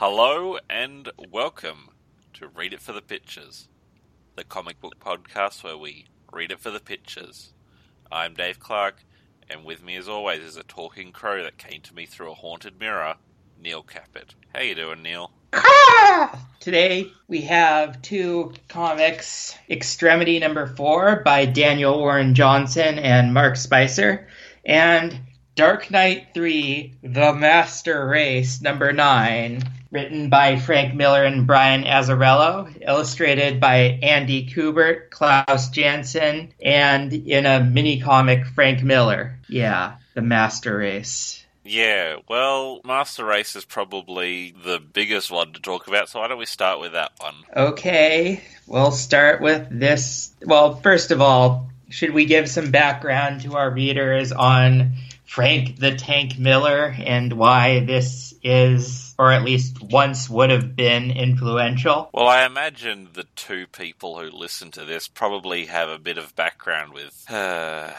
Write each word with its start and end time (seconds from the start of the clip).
Hello 0.00 0.56
and 0.70 1.10
welcome 1.32 1.88
to 2.34 2.46
Read 2.46 2.72
It 2.72 2.80
for 2.80 2.92
the 2.92 3.02
Pictures, 3.02 3.66
the 4.36 4.44
comic 4.44 4.80
book 4.80 4.94
podcast 5.00 5.64
where 5.64 5.76
we 5.76 6.06
read 6.32 6.52
it 6.52 6.60
for 6.60 6.70
the 6.70 6.78
pictures. 6.78 7.52
I'm 8.12 8.34
Dave 8.34 8.60
Clark, 8.60 9.02
and 9.50 9.64
with 9.64 9.82
me 9.82 9.96
as 9.96 10.08
always 10.08 10.44
is 10.44 10.56
a 10.56 10.62
talking 10.62 11.10
crow 11.10 11.42
that 11.42 11.58
came 11.58 11.80
to 11.80 11.96
me 11.96 12.06
through 12.06 12.30
a 12.30 12.36
haunted 12.36 12.78
mirror, 12.78 13.16
Neil 13.60 13.82
Caput. 13.82 14.36
How 14.54 14.60
you 14.60 14.76
doing, 14.76 15.02
Neil? 15.02 15.32
Today 16.60 17.10
we 17.26 17.40
have 17.40 18.00
two 18.00 18.52
comics 18.68 19.58
Extremity 19.68 20.38
number 20.38 20.68
four 20.68 21.22
by 21.24 21.44
Daniel 21.44 21.98
Warren 21.98 22.36
Johnson 22.36 23.00
and 23.00 23.34
Mark 23.34 23.56
Spicer, 23.56 24.28
and 24.64 25.22
Dark 25.56 25.90
Knight 25.90 26.28
3 26.34 26.94
The 27.02 27.32
Master 27.32 28.06
Race 28.06 28.62
number 28.62 28.92
9, 28.92 29.60
written 29.90 30.28
by 30.28 30.58
Frank 30.58 30.94
Miller 30.94 31.24
and 31.24 31.46
Brian 31.46 31.84
Azzarello, 31.84 32.82
illustrated 32.86 33.60
by 33.60 33.98
Andy 34.02 34.46
Kubert, 34.46 35.10
Klaus 35.10 35.70
Janson, 35.70 36.52
and 36.62 37.12
in 37.12 37.46
a 37.46 37.64
mini 37.64 38.00
comic, 38.00 38.46
Frank 38.46 38.82
Miller. 38.82 39.38
Yeah, 39.48 39.96
The 40.14 40.22
Master 40.22 40.76
Race. 40.78 41.44
Yeah, 41.64 42.16
well, 42.28 42.80
Master 42.84 43.24
Race 43.24 43.54
is 43.54 43.64
probably 43.64 44.54
the 44.64 44.78
biggest 44.78 45.30
one 45.30 45.52
to 45.52 45.60
talk 45.60 45.86
about, 45.86 46.08
so 46.08 46.20
why 46.20 46.28
don't 46.28 46.38
we 46.38 46.46
start 46.46 46.80
with 46.80 46.92
that 46.92 47.12
one? 47.18 47.34
Okay, 47.54 48.42
we'll 48.66 48.90
start 48.90 49.42
with 49.42 49.68
this. 49.70 50.32
Well, 50.42 50.76
first 50.76 51.10
of 51.10 51.20
all, 51.20 51.70
should 51.90 52.12
we 52.12 52.24
give 52.24 52.48
some 52.48 52.70
background 52.70 53.42
to 53.42 53.56
our 53.56 53.70
readers 53.70 54.32
on 54.32 54.92
Frank 55.26 55.76
the 55.76 55.94
Tank 55.94 56.38
Miller 56.38 56.94
and 56.98 57.34
why 57.34 57.80
this 57.80 58.34
is, 58.42 59.07
or 59.18 59.32
at 59.32 59.42
least 59.42 59.82
once 59.82 60.30
would 60.30 60.50
have 60.50 60.76
been, 60.76 61.10
influential? 61.10 62.08
Well, 62.12 62.28
I 62.28 62.44
imagine 62.46 63.08
the 63.12 63.26
two 63.34 63.66
people 63.66 64.18
who 64.18 64.30
listen 64.30 64.70
to 64.72 64.84
this 64.84 65.08
probably 65.08 65.66
have 65.66 65.88
a 65.88 65.98
bit 65.98 66.18
of 66.18 66.34
background 66.36 66.92
with. 66.92 67.30
Uh... 67.30 67.90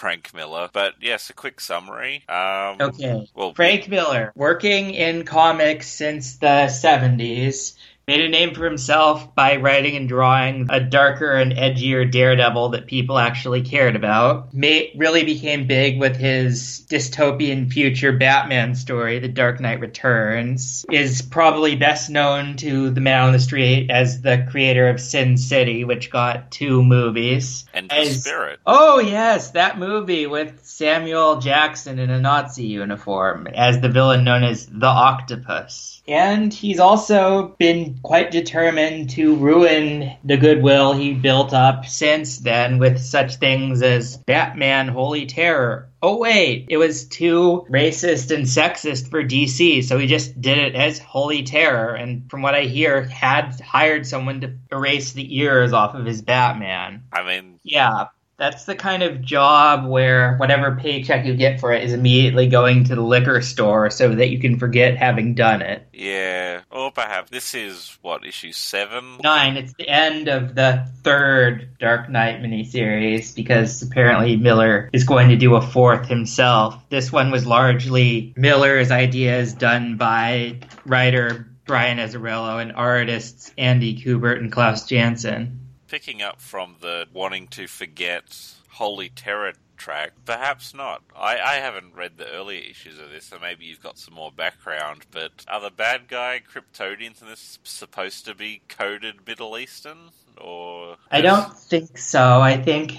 Frank 0.00 0.32
Miller. 0.32 0.70
But 0.72 0.94
yes, 1.02 1.28
a 1.28 1.34
quick 1.34 1.60
summary. 1.60 2.24
Um, 2.26 2.76
okay. 2.80 3.28
Well, 3.34 3.52
Frank 3.52 3.86
Miller, 3.86 4.32
working 4.34 4.94
in 4.94 5.26
comics 5.26 5.88
since 5.88 6.36
the 6.36 6.70
70s, 6.70 7.74
made 8.10 8.22
a 8.22 8.28
name 8.28 8.52
for 8.52 8.64
himself 8.64 9.36
by 9.36 9.54
writing 9.54 9.94
and 9.94 10.08
drawing 10.08 10.66
a 10.68 10.80
darker 10.80 11.30
and 11.34 11.52
edgier 11.52 12.10
Daredevil 12.10 12.70
that 12.70 12.88
people 12.88 13.16
actually 13.16 13.62
cared 13.62 13.94
about. 13.94 14.52
May, 14.52 14.92
really 14.96 15.22
became 15.22 15.68
big 15.68 16.00
with 16.00 16.16
his 16.16 16.84
dystopian 16.90 17.72
future 17.72 18.10
Batman 18.10 18.74
story, 18.74 19.20
The 19.20 19.28
Dark 19.28 19.60
Knight 19.60 19.78
Returns. 19.78 20.84
Is 20.90 21.22
probably 21.22 21.76
best 21.76 22.10
known 22.10 22.56
to 22.56 22.90
the 22.90 23.00
man 23.00 23.26
on 23.26 23.32
the 23.32 23.38
street 23.38 23.92
as 23.92 24.22
the 24.22 24.44
creator 24.50 24.88
of 24.88 25.00
Sin 25.00 25.36
City, 25.36 25.84
which 25.84 26.10
got 26.10 26.50
two 26.50 26.82
movies. 26.82 27.64
And 27.72 27.88
The 27.88 28.06
Spirit. 28.06 28.58
Oh 28.66 28.98
yes, 28.98 29.52
that 29.52 29.78
movie 29.78 30.26
with 30.26 30.64
Samuel 30.64 31.38
Jackson 31.38 32.00
in 32.00 32.10
a 32.10 32.18
Nazi 32.18 32.64
uniform 32.64 33.46
as 33.46 33.80
the 33.80 33.88
villain 33.88 34.24
known 34.24 34.42
as 34.42 34.66
the 34.66 34.86
Octopus. 34.86 35.99
And 36.10 36.52
he's 36.52 36.80
also 36.80 37.54
been 37.56 38.00
quite 38.02 38.32
determined 38.32 39.10
to 39.10 39.36
ruin 39.36 40.16
the 40.24 40.36
goodwill 40.36 40.92
he 40.92 41.14
built 41.14 41.52
up 41.54 41.86
since 41.86 42.38
then 42.38 42.78
with 42.80 43.00
such 43.00 43.36
things 43.36 43.80
as 43.80 44.16
Batman 44.16 44.88
Holy 44.88 45.26
Terror. 45.26 45.88
Oh 46.02 46.18
wait, 46.18 46.66
it 46.68 46.78
was 46.78 47.06
too 47.06 47.64
racist 47.70 48.34
and 48.34 48.44
sexist 48.44 49.08
for 49.08 49.22
DC, 49.22 49.84
so 49.84 49.98
he 49.98 50.08
just 50.08 50.40
did 50.40 50.58
it 50.58 50.74
as 50.74 50.98
Holy 50.98 51.44
Terror, 51.44 51.94
and 51.94 52.28
from 52.28 52.42
what 52.42 52.56
I 52.56 52.62
hear, 52.62 53.02
had 53.02 53.60
hired 53.60 54.04
someone 54.04 54.40
to 54.40 54.54
erase 54.72 55.12
the 55.12 55.38
ears 55.38 55.72
off 55.72 55.94
of 55.94 56.06
his 56.06 56.22
Batman. 56.22 57.04
I 57.12 57.22
mean, 57.22 57.60
yeah, 57.62 58.06
that's 58.40 58.64
the 58.64 58.74
kind 58.74 59.02
of 59.02 59.20
job 59.20 59.84
where 59.84 60.36
whatever 60.38 60.74
paycheck 60.74 61.26
you 61.26 61.36
get 61.36 61.60
for 61.60 61.74
it 61.74 61.84
is 61.84 61.92
immediately 61.92 62.48
going 62.48 62.84
to 62.84 62.94
the 62.94 63.02
liquor 63.02 63.42
store 63.42 63.90
so 63.90 64.14
that 64.14 64.30
you 64.30 64.40
can 64.40 64.58
forget 64.58 64.96
having 64.96 65.34
done 65.34 65.60
it. 65.60 65.86
Yeah, 65.92 66.62
or 66.70 66.90
perhaps 66.90 67.30
this 67.30 67.54
is 67.54 67.98
what 68.00 68.24
issue 68.24 68.52
seven, 68.52 69.18
nine. 69.22 69.58
It's 69.58 69.74
the 69.74 69.86
end 69.86 70.28
of 70.28 70.54
the 70.54 70.88
third 71.02 71.76
Dark 71.78 72.08
Knight 72.08 72.40
miniseries 72.40 73.34
because 73.34 73.82
apparently 73.82 74.36
Miller 74.36 74.88
is 74.94 75.04
going 75.04 75.28
to 75.28 75.36
do 75.36 75.56
a 75.56 75.60
fourth 75.60 76.08
himself. 76.08 76.82
This 76.88 77.12
one 77.12 77.30
was 77.30 77.46
largely 77.46 78.32
Miller's 78.38 78.90
ideas 78.90 79.52
done 79.52 79.98
by 79.98 80.60
writer 80.86 81.46
Brian 81.66 81.98
Azzarello 81.98 82.60
and 82.60 82.72
artists 82.72 83.52
Andy 83.58 84.02
Kubert 84.02 84.38
and 84.38 84.50
Klaus 84.50 84.86
Janson 84.86 85.60
picking 85.90 86.22
up 86.22 86.40
from 86.40 86.76
the 86.80 87.04
wanting 87.12 87.48
to 87.48 87.66
forget 87.66 88.54
Holy 88.70 89.08
Terror 89.08 89.52
track, 89.76 90.12
perhaps 90.24 90.72
not. 90.72 91.02
I, 91.16 91.38
I 91.38 91.54
haven't 91.54 91.94
read 91.94 92.16
the 92.16 92.30
earlier 92.30 92.62
issues 92.70 93.00
of 93.00 93.10
this, 93.10 93.24
so 93.24 93.38
maybe 93.40 93.64
you've 93.64 93.82
got 93.82 93.98
some 93.98 94.14
more 94.14 94.30
background. 94.30 95.06
But 95.10 95.44
are 95.48 95.60
the 95.60 95.70
bad 95.70 96.06
guy 96.06 96.42
Kryptonians 96.48 97.20
in 97.20 97.28
this 97.28 97.58
supposed 97.64 98.24
to 98.26 98.34
be 98.34 98.62
coded 98.68 99.26
Middle 99.26 99.58
Eastern, 99.58 100.10
or? 100.40 100.96
I 101.10 101.22
don't 101.22 101.58
think 101.58 101.98
so. 101.98 102.40
I 102.40 102.56
think 102.56 102.96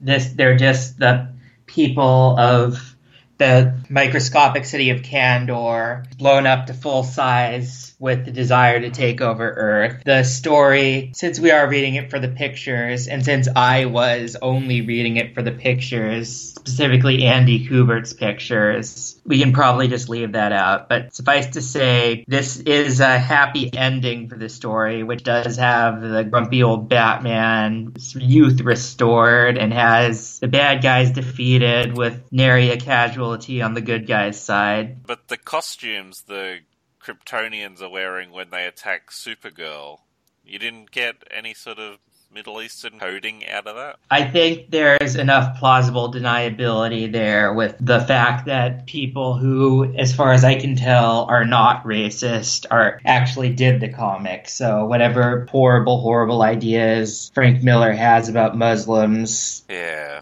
this 0.00 0.30
they're 0.30 0.56
just 0.56 0.98
the 0.98 1.28
people 1.66 2.38
of 2.38 2.96
the 3.36 3.74
microscopic 3.88 4.64
city 4.64 4.90
of 4.90 5.02
Kandor, 5.02 6.06
blown 6.16 6.46
up 6.46 6.66
to 6.66 6.74
full 6.74 7.02
size 7.02 7.89
with 8.00 8.24
the 8.24 8.32
desire 8.32 8.80
to 8.80 8.90
take 8.90 9.20
over 9.20 9.48
Earth. 9.48 10.02
The 10.04 10.24
story, 10.24 11.12
since 11.14 11.38
we 11.38 11.50
are 11.50 11.68
reading 11.68 11.94
it 11.94 12.10
for 12.10 12.18
the 12.18 12.28
pictures, 12.28 13.06
and 13.06 13.24
since 13.24 13.46
I 13.54 13.84
was 13.84 14.36
only 14.40 14.80
reading 14.80 15.18
it 15.18 15.34
for 15.34 15.42
the 15.42 15.52
pictures, 15.52 16.54
specifically 16.54 17.24
Andy 17.24 17.68
Kubert's 17.68 18.14
pictures, 18.14 19.20
we 19.24 19.38
can 19.38 19.52
probably 19.52 19.86
just 19.88 20.08
leave 20.08 20.32
that 20.32 20.52
out. 20.52 20.88
But 20.88 21.14
suffice 21.14 21.48
to 21.48 21.60
say, 21.60 22.24
this 22.26 22.58
is 22.58 23.00
a 23.00 23.18
happy 23.18 23.70
ending 23.76 24.28
for 24.30 24.36
the 24.36 24.48
story, 24.48 25.02
which 25.02 25.22
does 25.22 25.56
have 25.56 26.00
the 26.00 26.24
grumpy 26.24 26.62
old 26.62 26.88
Batman 26.88 27.92
youth 28.14 28.62
restored 28.62 29.58
and 29.58 29.74
has 29.74 30.38
the 30.38 30.48
bad 30.48 30.82
guys 30.82 31.10
defeated 31.10 31.96
with 31.96 32.32
nary 32.32 32.70
a 32.70 32.78
casualty 32.78 33.60
on 33.60 33.74
the 33.74 33.82
good 33.82 34.06
guys' 34.06 34.40
side. 34.40 35.06
But 35.06 35.28
the 35.28 35.36
costumes, 35.36 36.22
the 36.22 36.60
Kryptonians 37.04 37.80
are 37.80 37.88
wearing 37.88 38.30
when 38.30 38.50
they 38.50 38.66
attack 38.66 39.10
Supergirl. 39.10 40.00
You 40.44 40.58
didn't 40.58 40.90
get 40.90 41.16
any 41.30 41.54
sort 41.54 41.78
of 41.78 41.98
Middle 42.32 42.62
Eastern 42.62 43.00
coding 43.00 43.48
out 43.48 43.66
of 43.66 43.74
that? 43.74 43.96
I 44.10 44.24
think 44.24 44.70
there's 44.70 45.16
enough 45.16 45.58
plausible 45.58 46.12
deniability 46.12 47.10
there 47.10 47.52
with 47.52 47.74
the 47.80 48.00
fact 48.00 48.46
that 48.46 48.86
people 48.86 49.36
who, 49.36 49.92
as 49.96 50.14
far 50.14 50.32
as 50.32 50.44
I 50.44 50.54
can 50.60 50.76
tell, 50.76 51.24
are 51.24 51.44
not 51.44 51.84
racist 51.84 52.66
are 52.70 53.00
actually 53.04 53.52
did 53.52 53.80
the 53.80 53.88
comic. 53.88 54.48
So 54.48 54.86
whatever 54.86 55.46
horrible, 55.50 56.00
horrible 56.00 56.42
ideas 56.42 57.32
Frank 57.34 57.62
Miller 57.64 57.92
has 57.92 58.28
about 58.28 58.56
Muslims. 58.56 59.64
Yeah. 59.68 60.20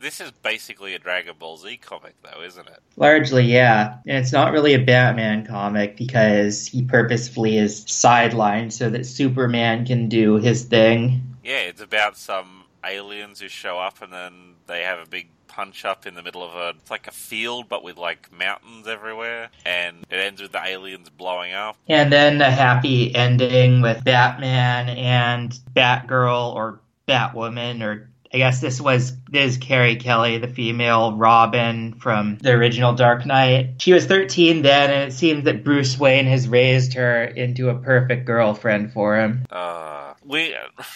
This 0.00 0.20
is 0.20 0.30
basically 0.30 0.94
a 0.94 0.98
Dragon 0.98 1.34
Ball 1.38 1.56
Z 1.56 1.78
comic, 1.78 2.14
though, 2.22 2.42
isn't 2.42 2.66
it? 2.66 2.80
Largely, 2.96 3.44
yeah. 3.44 3.98
And 4.06 4.18
it's 4.18 4.32
not 4.32 4.52
really 4.52 4.74
a 4.74 4.78
Batman 4.78 5.46
comic 5.46 5.96
because 5.96 6.66
he 6.66 6.82
purposefully 6.82 7.56
is 7.56 7.84
sidelined 7.86 8.72
so 8.72 8.90
that 8.90 9.06
Superman 9.06 9.86
can 9.86 10.08
do 10.08 10.36
his 10.36 10.64
thing. 10.64 11.36
Yeah, 11.42 11.60
it's 11.60 11.80
about 11.80 12.16
some 12.16 12.64
aliens 12.84 13.40
who 13.40 13.48
show 13.48 13.78
up 13.78 14.02
and 14.02 14.12
then 14.12 14.54
they 14.66 14.82
have 14.82 14.98
a 14.98 15.06
big 15.06 15.28
punch 15.48 15.84
up 15.84 16.06
in 16.06 16.14
the 16.14 16.22
middle 16.22 16.44
of 16.44 16.54
a 16.54 16.74
it's 16.78 16.90
like 16.90 17.06
a 17.06 17.12
field 17.12 17.66
but 17.68 17.82
with 17.82 17.96
like 17.96 18.30
mountains 18.30 18.86
everywhere 18.86 19.48
and 19.64 20.04
it 20.10 20.16
ends 20.16 20.42
with 20.42 20.52
the 20.52 20.62
aliens 20.62 21.08
blowing 21.08 21.52
up 21.54 21.76
and 21.88 22.12
then 22.12 22.40
a 22.42 22.50
happy 22.50 23.14
ending 23.14 23.80
with 23.80 24.04
batman 24.04 24.90
and 24.90 25.58
batgirl 25.74 26.54
or 26.54 26.78
batwoman 27.08 27.82
or 27.82 28.10
I 28.32 28.38
guess 28.38 28.60
this 28.60 28.80
was 28.80 29.12
this 29.30 29.56
Carrie 29.56 29.96
Kelly, 29.96 30.38
the 30.38 30.48
female 30.48 31.16
Robin 31.16 31.94
from 31.94 32.38
the 32.38 32.52
original 32.52 32.94
Dark 32.94 33.26
Knight. 33.26 33.80
She 33.80 33.92
was 33.92 34.06
13 34.06 34.62
then, 34.62 34.90
and 34.90 35.10
it 35.10 35.14
seems 35.14 35.44
that 35.44 35.64
Bruce 35.64 35.98
Wayne 35.98 36.26
has 36.26 36.48
raised 36.48 36.94
her 36.94 37.24
into 37.24 37.68
a 37.68 37.74
perfect 37.74 38.26
girlfriend 38.26 38.92
for 38.92 39.18
him. 39.18 39.46
Uh, 39.50 40.14
we 40.24 40.54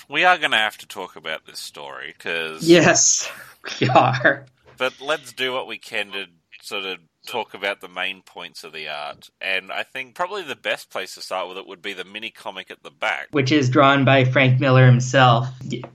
we 0.08 0.24
are 0.24 0.38
going 0.38 0.50
to 0.50 0.56
have 0.56 0.78
to 0.78 0.86
talk 0.86 1.16
about 1.16 1.46
this 1.46 1.58
story 1.58 2.14
because 2.16 2.68
yes, 2.68 3.30
we 3.80 3.88
are. 3.88 4.46
But 4.76 4.94
let's 5.00 5.32
do 5.32 5.52
what 5.52 5.66
we 5.66 5.78
can 5.78 6.12
to 6.12 6.26
sort 6.62 6.84
of 6.84 6.98
talk 7.26 7.54
about 7.54 7.80
the 7.80 7.88
main 7.88 8.22
points 8.22 8.64
of 8.64 8.72
the 8.72 8.88
art. 8.88 9.30
And 9.40 9.70
I 9.70 9.82
think 9.82 10.14
probably 10.14 10.42
the 10.42 10.56
best 10.56 10.90
place 10.90 11.14
to 11.14 11.20
start 11.20 11.48
with 11.48 11.58
it 11.58 11.66
would 11.66 11.82
be 11.82 11.92
the 11.92 12.04
mini 12.04 12.30
comic 12.30 12.70
at 12.70 12.82
the 12.82 12.90
back. 12.90 13.28
Which 13.30 13.52
is 13.52 13.70
drawn 13.70 14.04
by 14.04 14.24
Frank 14.24 14.60
Miller 14.60 14.86
himself. 14.86 15.48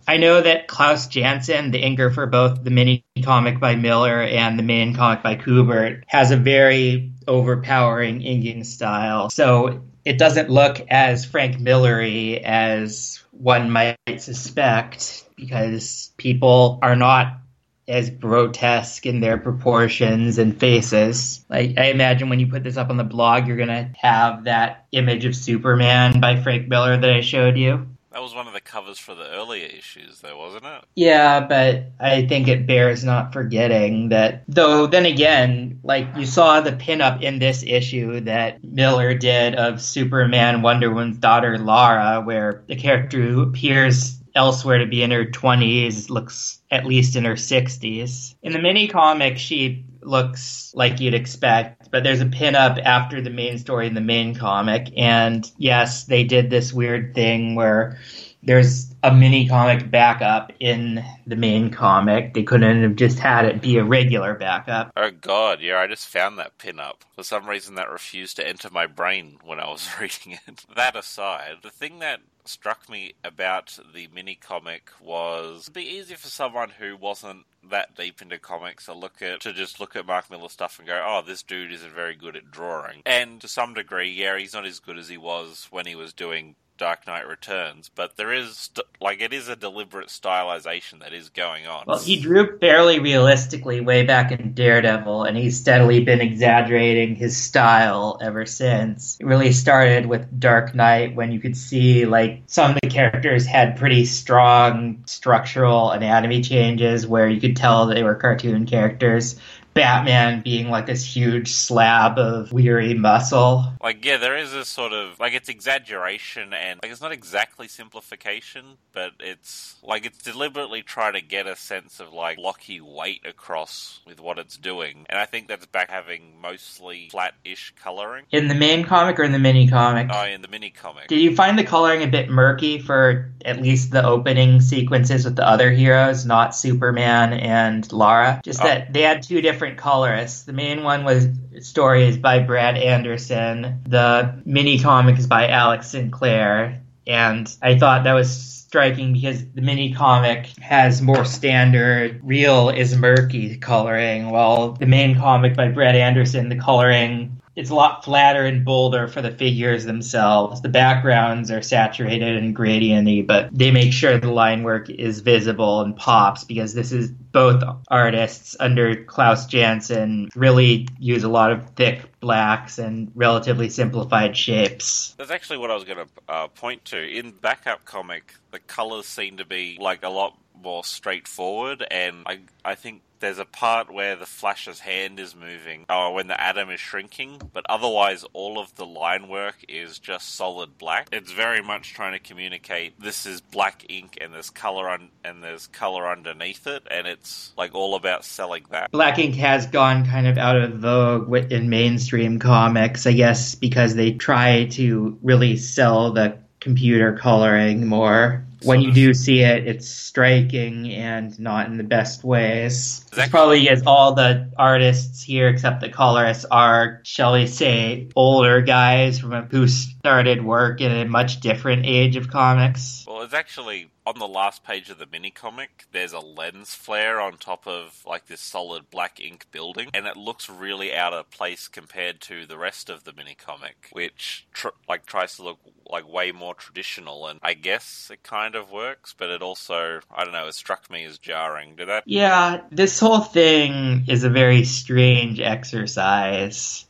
I 0.08 0.18
know 0.18 0.42
that 0.42 0.68
Klaus 0.68 1.08
Janson, 1.08 1.72
the 1.72 1.82
inker 1.82 2.14
for 2.14 2.26
both 2.28 2.64
the 2.64 2.72
mini 2.72 3.04
comic 3.24 3.60
by 3.60 3.76
Miller 3.76 4.22
and 4.22 4.58
the 4.58 4.64
main 4.64 4.96
comic 4.96 5.24
by 5.24 5.36
Kubert, 5.36 6.04
has 6.08 6.32
a 6.32 6.38
very 6.38 7.12
overpowering 7.28 8.22
inking 8.22 8.64
style. 8.64 9.30
So 9.30 9.82
it 10.04 10.18
doesn't 10.18 10.50
look 10.50 10.80
as 10.90 11.26
Frank 11.26 11.60
Millery 11.60 12.44
as 12.44 13.24
one 13.32 13.72
might 13.72 13.98
suspect 14.18 15.26
because 15.36 16.12
people 16.18 16.80
are 16.82 16.96
not 16.96 17.40
as 17.88 18.10
grotesque 18.10 19.06
in 19.06 19.20
their 19.20 19.38
proportions 19.38 20.38
and 20.38 20.60
faces. 20.60 21.46
Like 21.50 21.78
I 21.78 21.86
imagine 21.86 22.30
when 22.30 22.40
you 22.40 22.48
put 22.48 22.64
this 22.64 22.78
up 22.78 22.90
on 22.90 22.98
the 22.98 23.04
blog, 23.04 23.48
you're 23.48 23.58
gonna 23.58 23.92
have 23.98 24.46
that 24.46 24.86
image 24.92 25.26
of 25.26 25.36
Superman 25.36 26.20
by 26.20 26.42
Frank 26.42 26.68
Miller 26.68 26.98
that 26.98 27.10
I 27.10 27.22
showed 27.22 27.58
you. 27.58 27.88
That 28.16 28.22
was 28.22 28.34
one 28.34 28.48
of 28.48 28.54
the 28.54 28.62
covers 28.62 28.98
for 28.98 29.14
the 29.14 29.30
earlier 29.30 29.66
issues, 29.66 30.22
though, 30.22 30.38
wasn't 30.38 30.64
it? 30.64 30.86
Yeah, 30.96 31.42
but 31.42 31.92
I 32.00 32.26
think 32.26 32.48
it 32.48 32.66
bears 32.66 33.04
not 33.04 33.34
forgetting 33.34 34.08
that, 34.08 34.46
though, 34.48 34.88
then 34.88 35.06
again, 35.06 35.82
like 35.84 36.08
you 36.16 36.26
saw 36.26 36.62
the 36.62 36.72
pinup 36.72 37.22
in 37.22 37.40
this 37.40 37.62
issue 37.62 38.22
that 38.22 38.64
Miller 38.64 39.16
did 39.16 39.56
of 39.56 39.82
Superman 39.82 40.62
Wonder 40.62 40.90
Woman's 40.90 41.18
daughter 41.18 41.58
Lara, 41.58 42.22
where 42.22 42.64
the 42.68 42.78
character 42.78 43.22
who 43.22 43.42
appears 43.42 44.18
elsewhere 44.36 44.80
to 44.80 44.86
be 44.86 45.02
in 45.02 45.12
her 45.12 45.26
20s 45.26 46.10
looks 46.10 46.62
at 46.70 46.86
least 46.86 47.16
in 47.16 47.26
her 47.26 47.36
60s. 47.36 48.36
In 48.44 48.54
the 48.54 48.60
mini 48.60 48.88
comic, 48.88 49.38
she 49.38 49.86
looks 50.02 50.72
like 50.76 51.00
you'd 51.00 51.14
expect, 51.14 51.90
but 51.90 52.04
there's 52.04 52.22
a 52.22 52.26
pinup 52.26 52.82
after 52.84 53.22
the 53.22 53.30
main 53.30 53.58
story 53.58 53.88
in 53.88 53.94
the 53.94 54.02
main 54.02 54.36
comic. 54.36 54.92
And 54.98 55.50
yes, 55.58 56.04
they 56.04 56.24
did 56.24 56.50
this 56.50 56.74
weird 56.74 57.16
thing 57.16 57.56
where 57.56 57.98
there's 58.46 58.94
a 59.04 59.14
mini 59.14 59.48
comic 59.48 59.90
backup 59.90 60.52
in 60.60 61.04
the 61.28 61.36
main 61.36 61.72
comic. 61.72 62.34
They 62.34 62.44
couldn't 62.44 62.84
have 62.84 62.96
just 62.96 63.20
had 63.20 63.46
it 63.46 63.62
be 63.62 63.78
a 63.78 63.84
regular 63.84 64.36
backup. 64.36 64.92
Oh 64.96 65.12
god, 65.12 65.62
yeah, 65.62 65.78
I 65.80 65.88
just 65.88 66.08
found 66.08 66.38
that 66.38 66.58
pinup. 66.58 67.02
For 67.16 67.24
some 67.24 67.50
reason 67.50 67.76
that 67.76 67.90
refused 67.90 68.38
to 68.38 68.48
enter 68.48 68.70
my 68.72 68.88
brain 68.88 69.40
when 69.44 69.60
I 69.60 69.70
was 69.70 69.90
reading 70.00 70.38
it. 70.48 70.66
That 70.76 70.96
aside, 70.96 71.58
the 71.64 71.70
thing 71.70 72.00
that 72.00 72.22
struck 72.48 72.88
me 72.88 73.14
about 73.24 73.80
the 73.94 74.08
mini 74.14 74.36
comic 74.36 74.92
was 75.02 75.64
it'd 75.64 75.74
be 75.74 75.82
easy 75.82 76.14
for 76.14 76.28
someone 76.28 76.70
who 76.70 76.96
wasn't 76.96 77.44
that 77.70 77.96
deep 77.96 78.22
into 78.22 78.38
comics 78.38 78.86
to 78.86 78.94
look 78.94 79.20
at 79.22 79.42
to 79.42 79.52
just 79.52 79.80
look 79.80 79.96
at 79.96 80.06
Mark 80.06 80.30
Millar 80.30 80.50
stuff 80.50 80.78
and 80.78 80.88
go, 80.88 81.04
"Oh, 81.06 81.24
this 81.26 81.42
dude 81.42 81.72
isn't 81.72 81.94
very 81.94 82.16
good 82.16 82.36
at 82.36 82.52
drawing." 82.52 83.02
And 83.06 83.42
to 83.42 83.48
some 83.48 83.74
degree, 83.74 84.12
yeah, 84.12 84.38
he's 84.38 84.54
not 84.54 84.66
as 84.66 84.80
good 84.80 85.00
as 85.00 85.10
he 85.10 85.18
was 85.18 85.68
when 85.72 85.88
he 85.88 85.96
was 85.96 86.14
doing 86.14 86.56
Dark 86.78 87.08
Knight 87.08 87.28
Returns, 87.28 87.90
but 87.94 88.18
there 88.18 88.34
is 88.34 88.70
like 89.00 89.22
it 89.22 89.34
is 89.34 89.48
a 89.48 89.56
deliberate 89.56 90.10
stylization 90.10 91.00
that 91.00 91.14
is 91.14 91.30
going 91.30 91.68
on. 91.68 91.86
Well, 91.88 92.00
he 92.00 92.20
drew 92.20 92.58
fairly 92.60 93.00
realistically 93.00 93.82
way 93.82 94.04
back 94.04 94.32
in 94.32 94.54
Daredevil, 94.54 95.24
and 95.24 95.38
he's 95.38 95.60
steadily 95.60 96.04
been 96.04 96.22
exaggerating 96.22 97.16
his 97.16 97.38
style 97.38 98.18
ever 98.22 98.46
since. 98.46 99.18
It 99.20 99.26
really 99.26 99.54
started 99.54 100.06
with 100.06 100.40
Dark 100.40 100.76
Knight 100.76 101.16
when 101.16 101.32
you 101.32 101.40
could 101.40 101.56
see 101.56 102.06
like 102.06 102.44
some 102.48 102.72
of 102.72 102.78
the 102.82 102.90
characters 102.90 103.46
had 103.46 103.78
pretty 103.78 104.06
strong 104.06 105.04
structural 105.06 105.92
anatomy 105.92 106.42
changes 106.42 107.08
where 107.08 107.30
you 107.30 107.40
could 107.40 107.56
tell 107.56 107.86
they 107.86 108.04
were 108.04 108.16
cartoon 108.16 108.66
characters. 108.66 109.36
Batman 109.76 110.42
being 110.42 110.70
like 110.70 110.86
this 110.86 111.04
huge 111.04 111.52
slab 111.52 112.18
of 112.18 112.54
weary 112.54 112.94
muscle. 112.94 113.66
Like, 113.84 114.06
yeah, 114.06 114.16
there 114.16 114.38
is 114.38 114.54
a 114.54 114.64
sort 114.64 114.94
of 114.94 115.20
like 115.20 115.34
it's 115.34 115.50
exaggeration 115.50 116.54
and 116.54 116.80
like 116.82 116.94
it's 116.94 117.02
not 117.02 117.12
exactly 117.12 117.68
simplification, 117.68 118.78
but 118.94 119.12
it's 119.20 119.76
like 119.84 120.06
it's 120.06 120.20
deliberately 120.20 120.82
trying 120.82 121.14
to 121.14 121.22
get 121.22 121.46
a 121.46 121.58
sense 121.58 122.00
of 122.00 122.14
like 122.14 122.38
Locky 122.38 122.80
weight 122.80 123.26
across 123.26 124.00
with 124.08 124.22
what 124.22 124.40
it's 124.40 124.56
doing, 124.56 125.06
and 125.10 125.20
I 125.20 125.26
think 125.26 125.50
that's 125.50 125.66
back 125.66 125.90
having 125.90 126.40
mostly 126.42 127.10
flat-ish 127.12 127.74
coloring 127.84 128.26
in 128.32 128.48
the 128.48 128.56
main 128.56 128.86
comic 128.86 129.20
or 129.20 129.24
in 129.24 129.34
the 129.34 129.40
mini 129.40 129.68
comic. 129.68 130.08
Oh, 130.10 130.26
in 130.26 130.42
the 130.42 130.48
mini 130.48 130.70
comic. 130.70 131.08
Did 131.10 131.20
you 131.20 131.36
find 131.36 131.60
the 131.60 131.66
coloring 131.66 132.02
a 132.02 132.08
bit 132.08 132.30
murky 132.30 132.80
for 132.80 133.30
at 133.44 133.62
least 133.62 133.92
the 133.92 134.06
opening 134.06 134.62
sequences 134.62 135.26
with 135.26 135.36
the 135.36 135.46
other 135.46 135.70
heroes, 135.70 136.26
not 136.26 136.56
Superman 136.56 137.34
and 137.34 137.92
Lara? 137.92 138.40
Just 138.46 138.62
oh. 138.62 138.68
that 138.68 138.94
they 138.94 139.02
had 139.02 139.22
two 139.22 139.42
different 139.42 139.65
different 139.66 139.82
colorists. 139.82 140.44
The 140.44 140.54
main 140.54 140.84
one 140.84 141.04
was 141.04 141.28
story 141.62 142.08
is 142.08 142.18
by 142.18 142.40
Brad 142.40 142.78
Anderson. 142.78 143.82
The 143.88 144.42
mini 144.46 144.80
comic 144.80 145.18
is 145.18 145.28
by 145.28 145.48
Alex 145.48 145.90
Sinclair. 145.90 146.82
And 147.08 147.52
I 147.62 147.78
thought 147.78 148.04
that 148.04 148.14
was 148.14 148.30
striking 148.30 149.14
because 149.14 149.44
the 149.54 149.62
mini 149.62 149.94
comic 149.94 150.48
has 150.60 151.02
more 151.02 151.26
standard, 151.26 152.22
real 152.24 152.70
is 152.70 152.96
murky 152.96 153.58
coloring, 153.58 154.30
while 154.30 154.74
the 154.74 154.86
main 154.86 155.18
comic 155.18 155.56
by 155.56 155.70
Brad 155.70 155.96
Anderson, 155.96 156.50
the 156.50 156.58
coloring 156.58 157.42
it's 157.56 157.70
a 157.70 157.76
lot 157.76 158.04
flatter 158.04 158.46
and 158.46 158.66
bolder 158.66 159.08
for 159.08 159.22
the 159.22 159.32
figures 159.32 159.86
themselves. 159.86 160.62
The 160.62 160.70
backgrounds 160.70 161.52
are 161.52 161.62
saturated 161.62 162.36
and 162.36 162.56
gradienty, 162.56 163.26
but 163.26 163.50
they 163.58 163.72
make 163.72 163.94
sure 163.94 164.18
the 164.18 164.32
line 164.32 164.64
work 164.64 164.90
is 164.90 165.22
visible 165.22 165.82
and 165.82 165.96
pops 165.96 166.44
because 166.44 166.74
this 166.74 166.92
is 166.92 167.10
both 167.10 167.64
artists 167.90 168.56
under 168.60 169.04
Klaus 169.06 169.46
Janson 169.46 170.30
really 170.36 170.88
use 171.00 171.24
a 171.24 171.30
lot 171.30 171.52
of 171.52 171.70
thick 171.72 172.20
blacks 172.20 172.78
and 172.78 173.12
relatively 173.16 173.70
simplified 173.70 174.36
shapes. 174.36 175.16
That's 175.18 175.32
actually 175.32 175.60
what 175.60 175.72
I 175.72 175.76
was 175.76 175.84
going 175.84 176.00
to 176.00 176.08
uh, 176.28 176.48
point 176.50 176.86
to. 176.86 176.98
In 176.98 177.32
backup 177.32 177.86
comic, 177.86 178.36
the 178.52 178.60
colors 178.60 179.06
seem 179.06 179.38
to 179.38 179.46
be 179.46 179.78
like 179.80 180.04
a 180.04 180.10
lot 180.10 180.38
more 180.62 180.84
straightforward, 180.84 181.86
and 181.92 182.24
I 182.26 182.40
I 182.64 182.76
think 182.76 183.02
there's 183.20 183.40
a 183.40 183.46
part 183.46 183.94
where 183.94 184.16
the 184.16 184.26
Flash's 184.26 184.80
hand 184.80 185.20
is 185.20 185.36
moving, 185.36 185.86
or 185.90 186.14
when 186.14 186.28
the 186.28 186.40
atom 186.40 186.70
is 186.70 186.80
shrinking, 186.80 187.42
but 187.54 187.66
otherwise 187.70 188.26
all 188.34 188.60
of 188.60 188.76
the 188.76 188.86
line 188.86 189.28
work 189.28 189.58
is 189.68 190.00
just 190.00 190.36
solid 190.36 190.78
black. 190.78 191.10
It's 191.12 191.32
very 191.32 191.62
much 191.62 191.94
trying 191.94 192.14
to 192.14 192.20
communicate 192.20 193.00
this 193.00 193.26
is 193.26 193.42
black 193.42 193.86
ink 193.90 194.18
and 194.22 194.34
there's 194.34 194.50
color 194.50 194.90
on 194.90 195.10
and 195.24 195.44
there's 195.44 195.68
color 195.68 196.08
underneath 196.08 196.68
it, 196.68 196.84
and 196.90 197.08
it's 197.08 197.54
like 197.58 197.74
all 197.74 197.96
about 197.96 198.26
selling 198.26 198.66
that. 198.72 198.92
Black 198.92 199.20
ink 199.20 199.36
has 199.36 199.66
gone 199.66 200.06
kind 200.06 200.28
of 200.28 200.38
out 200.38 200.56
of 200.56 200.74
vogue 200.76 201.52
in 201.52 201.70
mainstream 201.70 202.40
comics, 202.40 203.08
I 203.08 203.14
guess, 203.14 203.56
because 203.56 203.96
they 203.96 204.14
try 204.14 204.66
to 204.72 205.18
really 205.22 205.58
sell 205.58 206.12
the 206.12 206.38
computer 206.60 207.18
coloring 207.18 207.86
more 207.86 208.46
when 208.66 208.82
you 208.82 208.92
do 208.92 209.14
see 209.14 209.42
it, 209.42 209.68
it's 209.68 209.88
striking 209.88 210.92
and 210.92 211.38
not 211.40 211.68
in 211.68 211.78
the 211.78 211.84
best 211.84 212.24
ways. 212.24 213.06
It's 213.14 213.30
probably 213.30 213.70
as 213.70 213.84
all 213.86 214.14
the 214.14 214.52
artists 214.58 215.24
here, 215.24 215.48
except 215.48 215.82
the 215.82 215.90
colorists, 215.90 216.46
are, 216.46 217.02
shall 217.04 217.34
we 217.34 217.48
say, 217.48 218.10
older 218.16 218.62
guys 218.62 219.20
from 219.20 219.48
who 219.50 219.68
started 220.06 220.46
work 220.46 220.82
in 220.82 220.92
a 220.92 221.04
much 221.04 221.40
different 221.40 221.84
age 221.84 222.16
of 222.16 222.30
comics. 222.30 223.04
Well, 223.08 223.24
it's 223.24 223.34
actually 223.34 223.90
on 224.06 224.20
the 224.20 224.28
last 224.28 224.64
page 224.64 224.92
of 224.92 225.00
the 225.00 225.08
mini 225.12 225.32
comic, 225.32 225.86
there's 225.92 226.14
a 226.14 226.20
lens 226.20 226.76
flare 226.76 227.20
on 227.20 227.38
top 227.38 227.66
of 227.66 228.04
like 228.06 228.28
this 228.28 228.40
solid 228.40 228.92
black 228.92 229.20
ink 229.20 229.48
building, 229.52 229.90
and 229.96 230.06
it 230.06 230.16
looks 230.16 230.48
really 230.48 230.94
out 230.94 231.14
of 231.14 231.32
place 231.32 231.68
compared 231.68 232.22
to 232.22 232.46
the 232.46 232.58
rest 232.58 232.88
of 232.88 233.04
the 233.04 233.14
mini 233.14 233.34
comic, 233.34 233.90
which 233.94 234.46
tr- 234.54 234.68
like 234.88 235.08
tries 235.08 235.38
to 235.38 235.44
look 235.44 235.58
like 235.90 236.08
way 236.08 236.32
more 236.32 236.54
traditional. 236.54 237.26
And 237.26 237.40
I 237.42 237.56
guess 237.56 238.12
it 238.14 238.22
kind 238.22 238.54
of 238.54 238.70
works, 238.70 239.16
but 239.18 239.32
it 239.32 239.42
also 239.42 240.02
I 240.16 240.24
don't 240.24 240.34
know. 240.34 240.48
It 240.48 240.54
struck 240.54 240.92
me 240.92 241.04
as 241.06 241.18
jarring. 241.18 241.78
Did 241.78 241.88
that? 241.88 242.04
Yeah, 242.06 242.62
this 242.70 243.00
whole 243.00 243.22
thing 243.22 244.06
is 244.08 244.24
a 244.24 244.30
very 244.30 244.66
strange 244.66 245.40
exercise. 245.40 246.85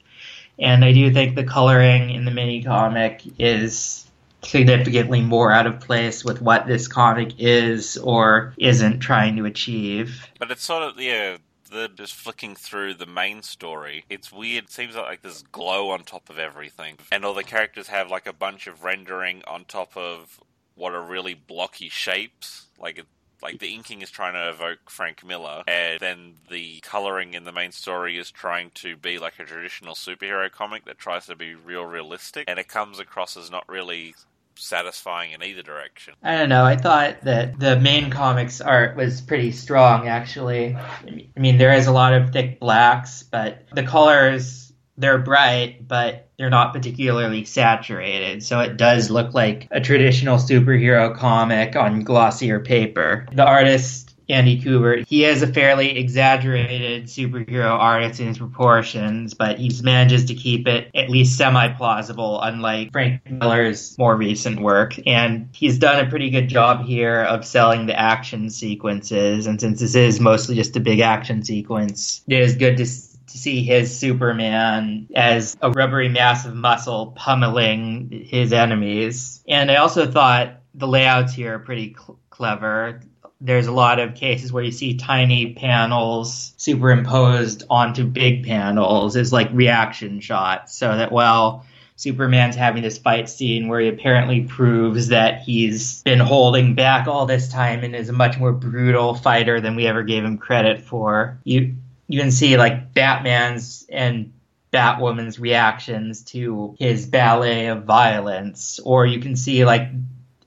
And 0.60 0.86
I 0.86 0.94
do 0.94 1.12
think 1.12 1.36
the 1.36 1.44
coloring 1.44 2.12
in 2.12 2.26
the 2.26 2.32
mini 2.32 2.64
comic 2.64 3.22
is 3.40 4.06
significantly 4.44 5.22
more 5.22 5.52
out 5.52 5.68
of 5.68 5.80
place 5.80 6.24
with 6.24 6.42
what 6.42 6.68
this 6.68 6.88
comic 6.88 7.34
is 7.40 7.98
or 7.98 8.54
isn't 8.58 9.00
trying 9.00 9.36
to 9.38 9.46
achieve. 9.46 10.28
But 10.40 10.52
it's 10.52 10.64
sort 10.64 10.84
of 10.84 11.00
yeah, 11.00 11.38
the 11.72 11.90
just 11.90 12.14
flicking 12.14 12.56
through 12.56 12.96
the 12.96 13.06
main 13.06 13.42
story, 13.42 14.06
it's 14.10 14.32
weird. 14.32 14.66
It 14.66 14.72
seems 14.72 14.96
like 14.96 15.22
there's 15.22 15.44
glow 15.44 15.90
on 15.90 16.04
top 16.04 16.30
of 16.30 16.40
everything, 16.40 16.98
and 17.12 17.26
all 17.26 17.34
the 17.34 17.44
characters 17.44 17.88
have 17.88 18.10
like 18.10 18.28
a 18.28 18.34
bunch 18.34 18.68
of 18.68 18.84
rendering 18.84 19.44
on 19.48 19.66
top 19.66 19.96
of 19.98 20.40
what 20.76 20.94
are 20.94 21.02
really 21.02 21.34
blocky 21.34 21.90
shapes. 21.90 22.68
Like 22.80 23.04
like 23.42 23.60
the 23.60 23.74
inking 23.74 24.02
is 24.02 24.12
trying 24.12 24.34
to 24.34 24.50
evoke 24.50 24.90
Frank 24.90 25.26
Miller, 25.26 25.64
and 25.68 26.00
then 26.00 26.34
the 26.50 26.80
coloring 26.82 27.34
in 27.34 27.44
the 27.44 27.52
main 27.52 27.72
story 27.72 28.18
is 28.18 28.32
trying 28.32 28.72
to 28.76 28.96
be 28.96 29.20
like 29.20 29.40
a 29.40 29.44
traditional 29.44 29.96
superhero 29.96 30.52
comic 30.52 30.86
that 30.86 30.98
tries 30.98 31.26
to 31.28 31.36
be 31.36 31.56
real 31.56 31.86
realistic, 31.86 32.46
and 32.48 32.60
it 32.60 32.68
comes 32.68 33.00
across 33.00 33.38
as 33.38 33.52
not 33.52 33.68
really 33.68 34.16
satisfying 34.58 35.32
in 35.32 35.44
either 35.44 35.62
direction. 35.62 36.14
I 36.24 36.38
don't 36.38 36.50
know. 36.50 36.64
I 36.64 36.78
thought 36.78 37.22
that 37.24 37.60
the 37.60 37.80
main 37.80 38.10
comics 38.10 38.62
art 38.62 38.96
was 38.96 39.20
pretty 39.22 39.52
strong, 39.52 40.08
actually. 40.08 40.76
I 40.76 41.40
mean, 41.40 41.58
there 41.58 41.74
is 41.74 41.88
a 41.88 41.92
lot 41.92 42.14
of 42.14 42.32
thick 42.32 42.60
blacks, 42.60 43.24
but 43.24 43.66
the 43.74 43.84
colors, 43.84 44.72
they're 44.98 45.18
bright, 45.18 45.88
but 45.88 46.30
they're 46.38 46.50
not 46.50 46.74
particularly 46.74 47.46
saturated. 47.46 48.44
So 48.44 48.60
it 48.60 48.78
does 48.78 49.10
look 49.10 49.34
like 49.34 49.68
a 49.72 49.82
traditional 49.82 50.38
superhero 50.38 51.16
comic 51.16 51.76
on 51.76 52.02
glossier 52.02 52.60
paper. 52.60 53.26
The 53.34 53.46
artist 53.46 54.06
Andy 54.28 54.60
Kubert. 54.60 55.08
He 55.08 55.24
is 55.24 55.42
a 55.44 55.48
fairly 55.48 55.98
exaggerated 55.98 57.06
superhero 57.06 57.70
artist 57.70 58.20
in 58.20 58.28
his 58.28 58.38
proportions, 58.38 59.34
but 59.34 59.60
he 59.60 59.72
manages 59.84 60.26
to 60.26 60.36
keep 60.36 60.68
it 60.68 60.90
at 60.96 61.10
least 61.10 61.38
semi 61.38 61.68
plausible, 61.70 62.42
unlike 62.42 62.92
Frank 62.92 63.22
Miller's 63.30 63.98
more 63.98 64.16
recent 64.16 64.60
work. 64.60 64.96
And 65.06 65.50
he's 65.54 65.78
done 65.78 66.06
a 66.06 66.10
pretty 66.10 66.30
good 66.30 66.48
job 66.48 66.86
here 66.86 67.22
of 67.22 67.46
selling 67.46 67.86
the 67.86 68.00
action 68.00 68.50
sequences. 68.50 69.48
And 69.48 69.60
since 69.62 69.80
this 69.80 69.96
is 69.96 70.20
mostly 70.20 70.56
just 70.56 70.76
a 70.76 70.80
big 70.80 71.00
action 71.00 71.44
sequence, 71.44 72.22
it 72.28 72.40
is 72.40 72.56
good 72.56 72.78
to 72.78 72.86
see 73.28 73.64
his 73.64 73.98
Superman 73.98 75.08
as 75.16 75.58
a 75.62 75.72
rubbery 75.72 76.10
mass 76.10 76.46
of 76.46 76.56
muscle 76.56 77.14
pummeling 77.16 78.26
his 78.28 78.54
enemies. 78.54 79.44
And 79.48 79.72
I 79.72 79.76
also 79.78 80.10
thought 80.10 80.62
the 80.74 80.88
layouts 80.88 81.34
here 81.34 81.56
are 81.56 81.60
pretty 81.60 81.96
cl- 81.98 82.20
clever 82.30 83.02
there's 83.42 83.68
a 83.68 83.72
lot 83.72 84.00
of 84.00 84.16
cases 84.16 84.52
where 84.52 84.64
you 84.64 84.72
see 84.72 84.96
tiny 84.96 85.54
panels 85.54 86.54
superimposed 86.58 87.64
onto 87.70 88.06
big 88.06 88.46
panels 88.46 89.16
as 89.16 89.34
like 89.34 89.50
reaction 89.52 90.20
shots 90.20 90.76
so 90.76 90.98
that 90.98 91.12
while 91.12 91.66
Superman's 91.98 92.56
having 92.56 92.84
this 92.84 92.98
fight 92.98 93.30
scene 93.30 93.68
where 93.68 93.80
he 93.80 93.88
apparently 93.88 94.42
proves 94.42 95.10
that 95.10 95.42
he's 95.42 96.02
been 96.04 96.20
holding 96.20 96.76
back 96.76 97.08
all 97.08 97.26
this 97.26 97.50
time 97.50 97.84
and 97.84 97.96
is 97.96 98.10
a 98.10 98.14
much 98.14 98.38
more 98.38 98.52
brutal 98.52 99.14
fighter 99.14 99.62
than 99.62 99.76
we 99.76 99.88
ever 99.88 100.04
gave 100.04 100.24
him 100.24 100.38
credit 100.38 100.82
for. 100.82 101.40
You 101.46 101.76
you 102.08 102.20
can 102.20 102.32
see 102.32 102.58
like 102.58 102.94
Batman's 102.94 103.86
and 103.90 104.34
Batwoman's 104.72 105.40
reactions 105.40 106.24
to 106.26 106.76
his 106.78 107.06
ballet 107.06 107.68
of 107.68 107.86
violence, 107.86 108.80
or 108.84 109.06
you 109.06 109.20
can 109.20 109.36
see 109.36 109.66
like 109.66 109.90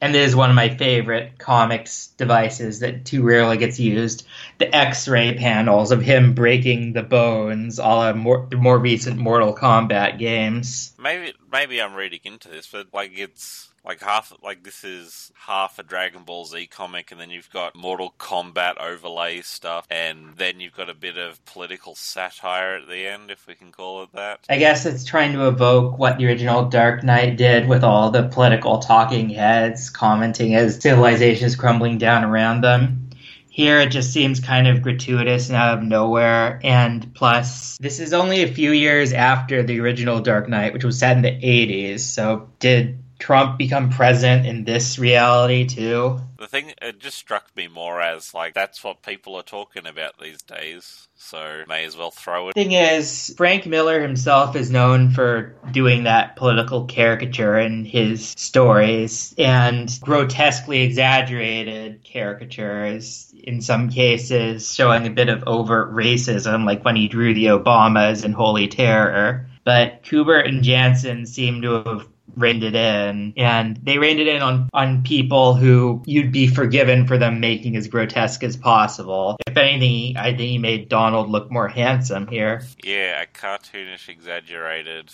and 0.01 0.15
this 0.15 0.29
is 0.29 0.37
one 0.37 0.51
of 0.51 0.57
my 0.57 0.69
favorite 0.69 1.39
comics 1.39 2.09
devices 2.19 2.81
that 2.81 3.05
too 3.05 3.23
rarely 3.23 3.57
gets 3.57 3.81
used 3.81 4.27
the 4.59 4.75
x-ray 4.75 5.37
panels 5.37 5.91
of 5.91 6.03
him 6.03 6.35
breaking 6.35 6.93
the 6.93 7.03
bones 7.03 7.81
all 7.81 8.03
of 8.03 8.17
more, 8.17 8.49
more 8.55 8.79
recent 8.79 9.17
mortal 9.19 9.55
kombat 9.55 10.19
games. 10.19 10.95
Maybe 10.99 11.33
maybe 11.51 11.83
i'm 11.83 11.95
reading 11.95 12.21
into 12.25 12.49
this 12.49 12.69
but 12.71 12.89
like 12.93 13.13
it's 13.15 13.68
like 13.85 14.01
half 14.01 14.33
like 14.43 14.65
this 14.65 14.85
is 14.85 15.33
half 15.35 15.79
a 15.79 15.83
Dragon 15.83 16.25
Ball 16.25 16.45
Z 16.45 16.67
comic, 16.67 17.11
and 17.11 17.21
then 17.21 17.31
you've 17.31 17.51
got 17.51 17.75
Mortal 17.75 18.15
Kombat 18.19 18.77
overlay 18.79 19.41
stuff, 19.41 19.87
and 19.91 20.35
then 20.37 20.61
you've 20.61 20.75
got 20.75 20.91
a 20.91 20.95
bit 20.95 21.17
of 21.17 21.45
political 21.45 21.95
satire 21.95 22.77
at 22.77 22.89
the 22.89 23.07
end, 23.07 23.31
if 23.31 23.47
we 23.47 23.55
can 23.55 23.73
call 23.73 24.03
it 24.03 24.13
that. 24.15 24.41
I 24.49 24.59
guess 24.59 24.87
it's 24.87 25.05
trying 25.05 25.33
to 25.33 25.49
evoke 25.49 25.99
what 25.99 26.19
the 26.19 26.27
original 26.27 26.69
Dark 26.69 27.03
Knight 27.05 27.37
did 27.37 27.69
with 27.69 27.85
all 27.85 28.11
the 28.11 28.29
political 28.29 28.79
talking 28.79 29.31
heads 29.31 29.91
commenting 29.91 30.55
as 30.55 30.81
civilization 30.81 31.47
is 31.47 31.57
crumbling 31.57 31.99
down 31.99 32.25
around 32.25 32.63
them. 32.63 33.11
Here 33.49 33.81
it 33.81 33.91
just 33.91 34.13
seems 34.13 34.39
kind 34.39 34.69
of 34.69 34.83
gratuitous 34.83 35.49
and 35.49 35.57
out 35.57 35.79
of 35.79 35.83
nowhere. 35.83 36.61
And 36.63 37.13
plus, 37.15 37.77
this 37.79 37.99
is 37.99 38.13
only 38.13 38.43
a 38.43 38.53
few 38.53 38.71
years 38.71 39.13
after 39.13 39.65
the 39.65 39.81
original 39.81 40.21
Dark 40.21 40.49
Knight, 40.49 40.73
which 40.73 40.85
was 40.85 40.99
set 40.99 41.17
in 41.17 41.23
the 41.23 41.31
80s. 41.31 42.01
So, 42.01 42.49
did 42.61 43.03
Trump 43.19 43.59
become 43.59 43.91
present 43.91 44.47
in 44.47 44.65
this 44.65 44.99
reality 44.99 45.67
too? 45.67 46.21
The 46.39 46.47
thing 46.47 46.73
it 46.81 47.01
just 47.01 47.19
struck 47.19 47.55
me 47.57 47.67
more 47.67 48.01
as 48.01 48.33
like 48.33 48.55
that's 48.55 48.83
what 48.85 49.03
people 49.03 49.35
are 49.35 49.43
talking 49.43 49.87
about 49.87 50.19
these 50.21 50.41
days. 50.43 51.09
So 51.17 51.65
may 51.69 51.85
as 51.85 51.97
well 51.97 52.13
throw 52.13 52.49
it. 52.49 52.55
Thing 52.55 52.73
is, 52.73 53.35
Frank 53.37 53.67
Miller 53.67 54.01
himself 54.01 54.55
is 54.55 54.71
known 54.71 55.11
for 55.11 55.57
doing 55.73 56.05
that 56.05 56.37
political 56.37 56.85
caricature 56.85 57.59
in 57.59 57.85
his 57.85 58.29
stories 58.37 59.35
and 59.37 59.91
grotesquely 60.01 60.83
exaggerated 60.83 62.01
caricatures 62.05 63.35
in 63.43 63.61
some 63.61 63.91
cases 63.91 64.73
showing 64.73 65.07
a 65.07 65.11
bit 65.11 65.29
of 65.29 65.43
overt 65.47 65.93
racism, 65.93 66.65
like 66.65 66.85
when 66.85 66.95
he 66.95 67.09
drew 67.09 67.35
the 67.35 67.47
Obamas 67.47 68.25
in 68.25 68.33
Holy 68.33 68.69
Terror. 68.69 69.49
But 69.65 70.05
Kubert 70.05 70.49
and 70.49 70.63
Janson 70.63 71.27
seem 71.27 71.63
to 71.63 71.83
have 71.83 72.09
reined 72.39 72.63
it 72.63 72.75
in, 72.75 73.35
and 73.37 73.77
they 73.83 73.99
reined 73.99 74.21
it 74.21 74.29
in 74.29 74.43
on 74.43 74.69
on 74.73 75.03
people 75.03 75.55
who 75.55 76.03
you'd 76.07 76.33
be 76.33 76.47
forgiven 76.47 77.07
for 77.07 77.19
them 77.19 77.41
making 77.41 77.77
as 77.77 77.89
grotesque 77.89 78.43
as 78.43 78.57
possible. 78.57 79.37
If 79.47 79.57
anything, 79.57 80.17
I 80.17 80.31
think 80.31 80.41
he 80.41 80.59
made 80.59 80.89
Donald 80.89 81.29
look 81.29 81.51
more 81.51 81.69
handsome 81.69 82.27
here. 82.27 82.63
Yeah, 82.83 83.23
a 83.23 83.27
cartoonish, 83.27 84.09
exaggerated 84.09 85.11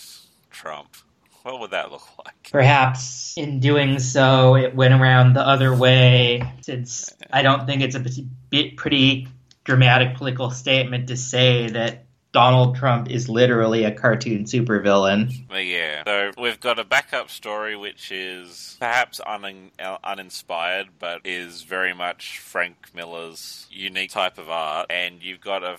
Trump. 0.51 0.95
What 1.43 1.59
would 1.59 1.71
that 1.71 1.91
look 1.91 2.07
like? 2.25 2.49
Perhaps 2.51 3.35
in 3.37 3.59
doing 3.59 3.99
so, 3.99 4.55
it 4.55 4.73
went 4.73 4.95
around 4.95 5.33
the 5.33 5.47
other 5.47 5.75
way, 5.75 6.41
since 6.61 7.13
I 7.31 7.43
don't 7.43 7.67
think 7.67 7.83
it's 7.83 7.95
a 7.95 8.03
bit 8.49 8.77
pretty 8.77 9.27
dramatic 9.63 10.15
political 10.15 10.49
statement 10.49 11.09
to 11.09 11.17
say 11.17 11.69
that 11.69 12.04
Donald 12.35 12.75
Trump 12.75 13.09
is 13.09 13.29
literally 13.29 13.85
a 13.85 13.91
cartoon 13.93 14.43
supervillain. 14.43 15.31
Yeah. 15.49 16.03
So 16.05 16.31
we've 16.37 16.59
got 16.59 16.77
a 16.77 16.83
backup 16.83 17.29
story 17.29 17.77
which 17.77 18.11
is 18.11 18.75
perhaps 18.77 19.21
un- 19.25 19.71
uh, 19.79 19.97
uninspired, 20.03 20.89
but 20.99 21.21
is 21.23 21.61
very 21.61 21.93
much 21.93 22.39
Frank 22.39 22.89
Miller's 22.93 23.67
unique 23.71 24.11
type 24.11 24.37
of 24.37 24.49
art. 24.49 24.87
And 24.89 25.23
you've 25.23 25.39
got 25.39 25.63
a, 25.63 25.77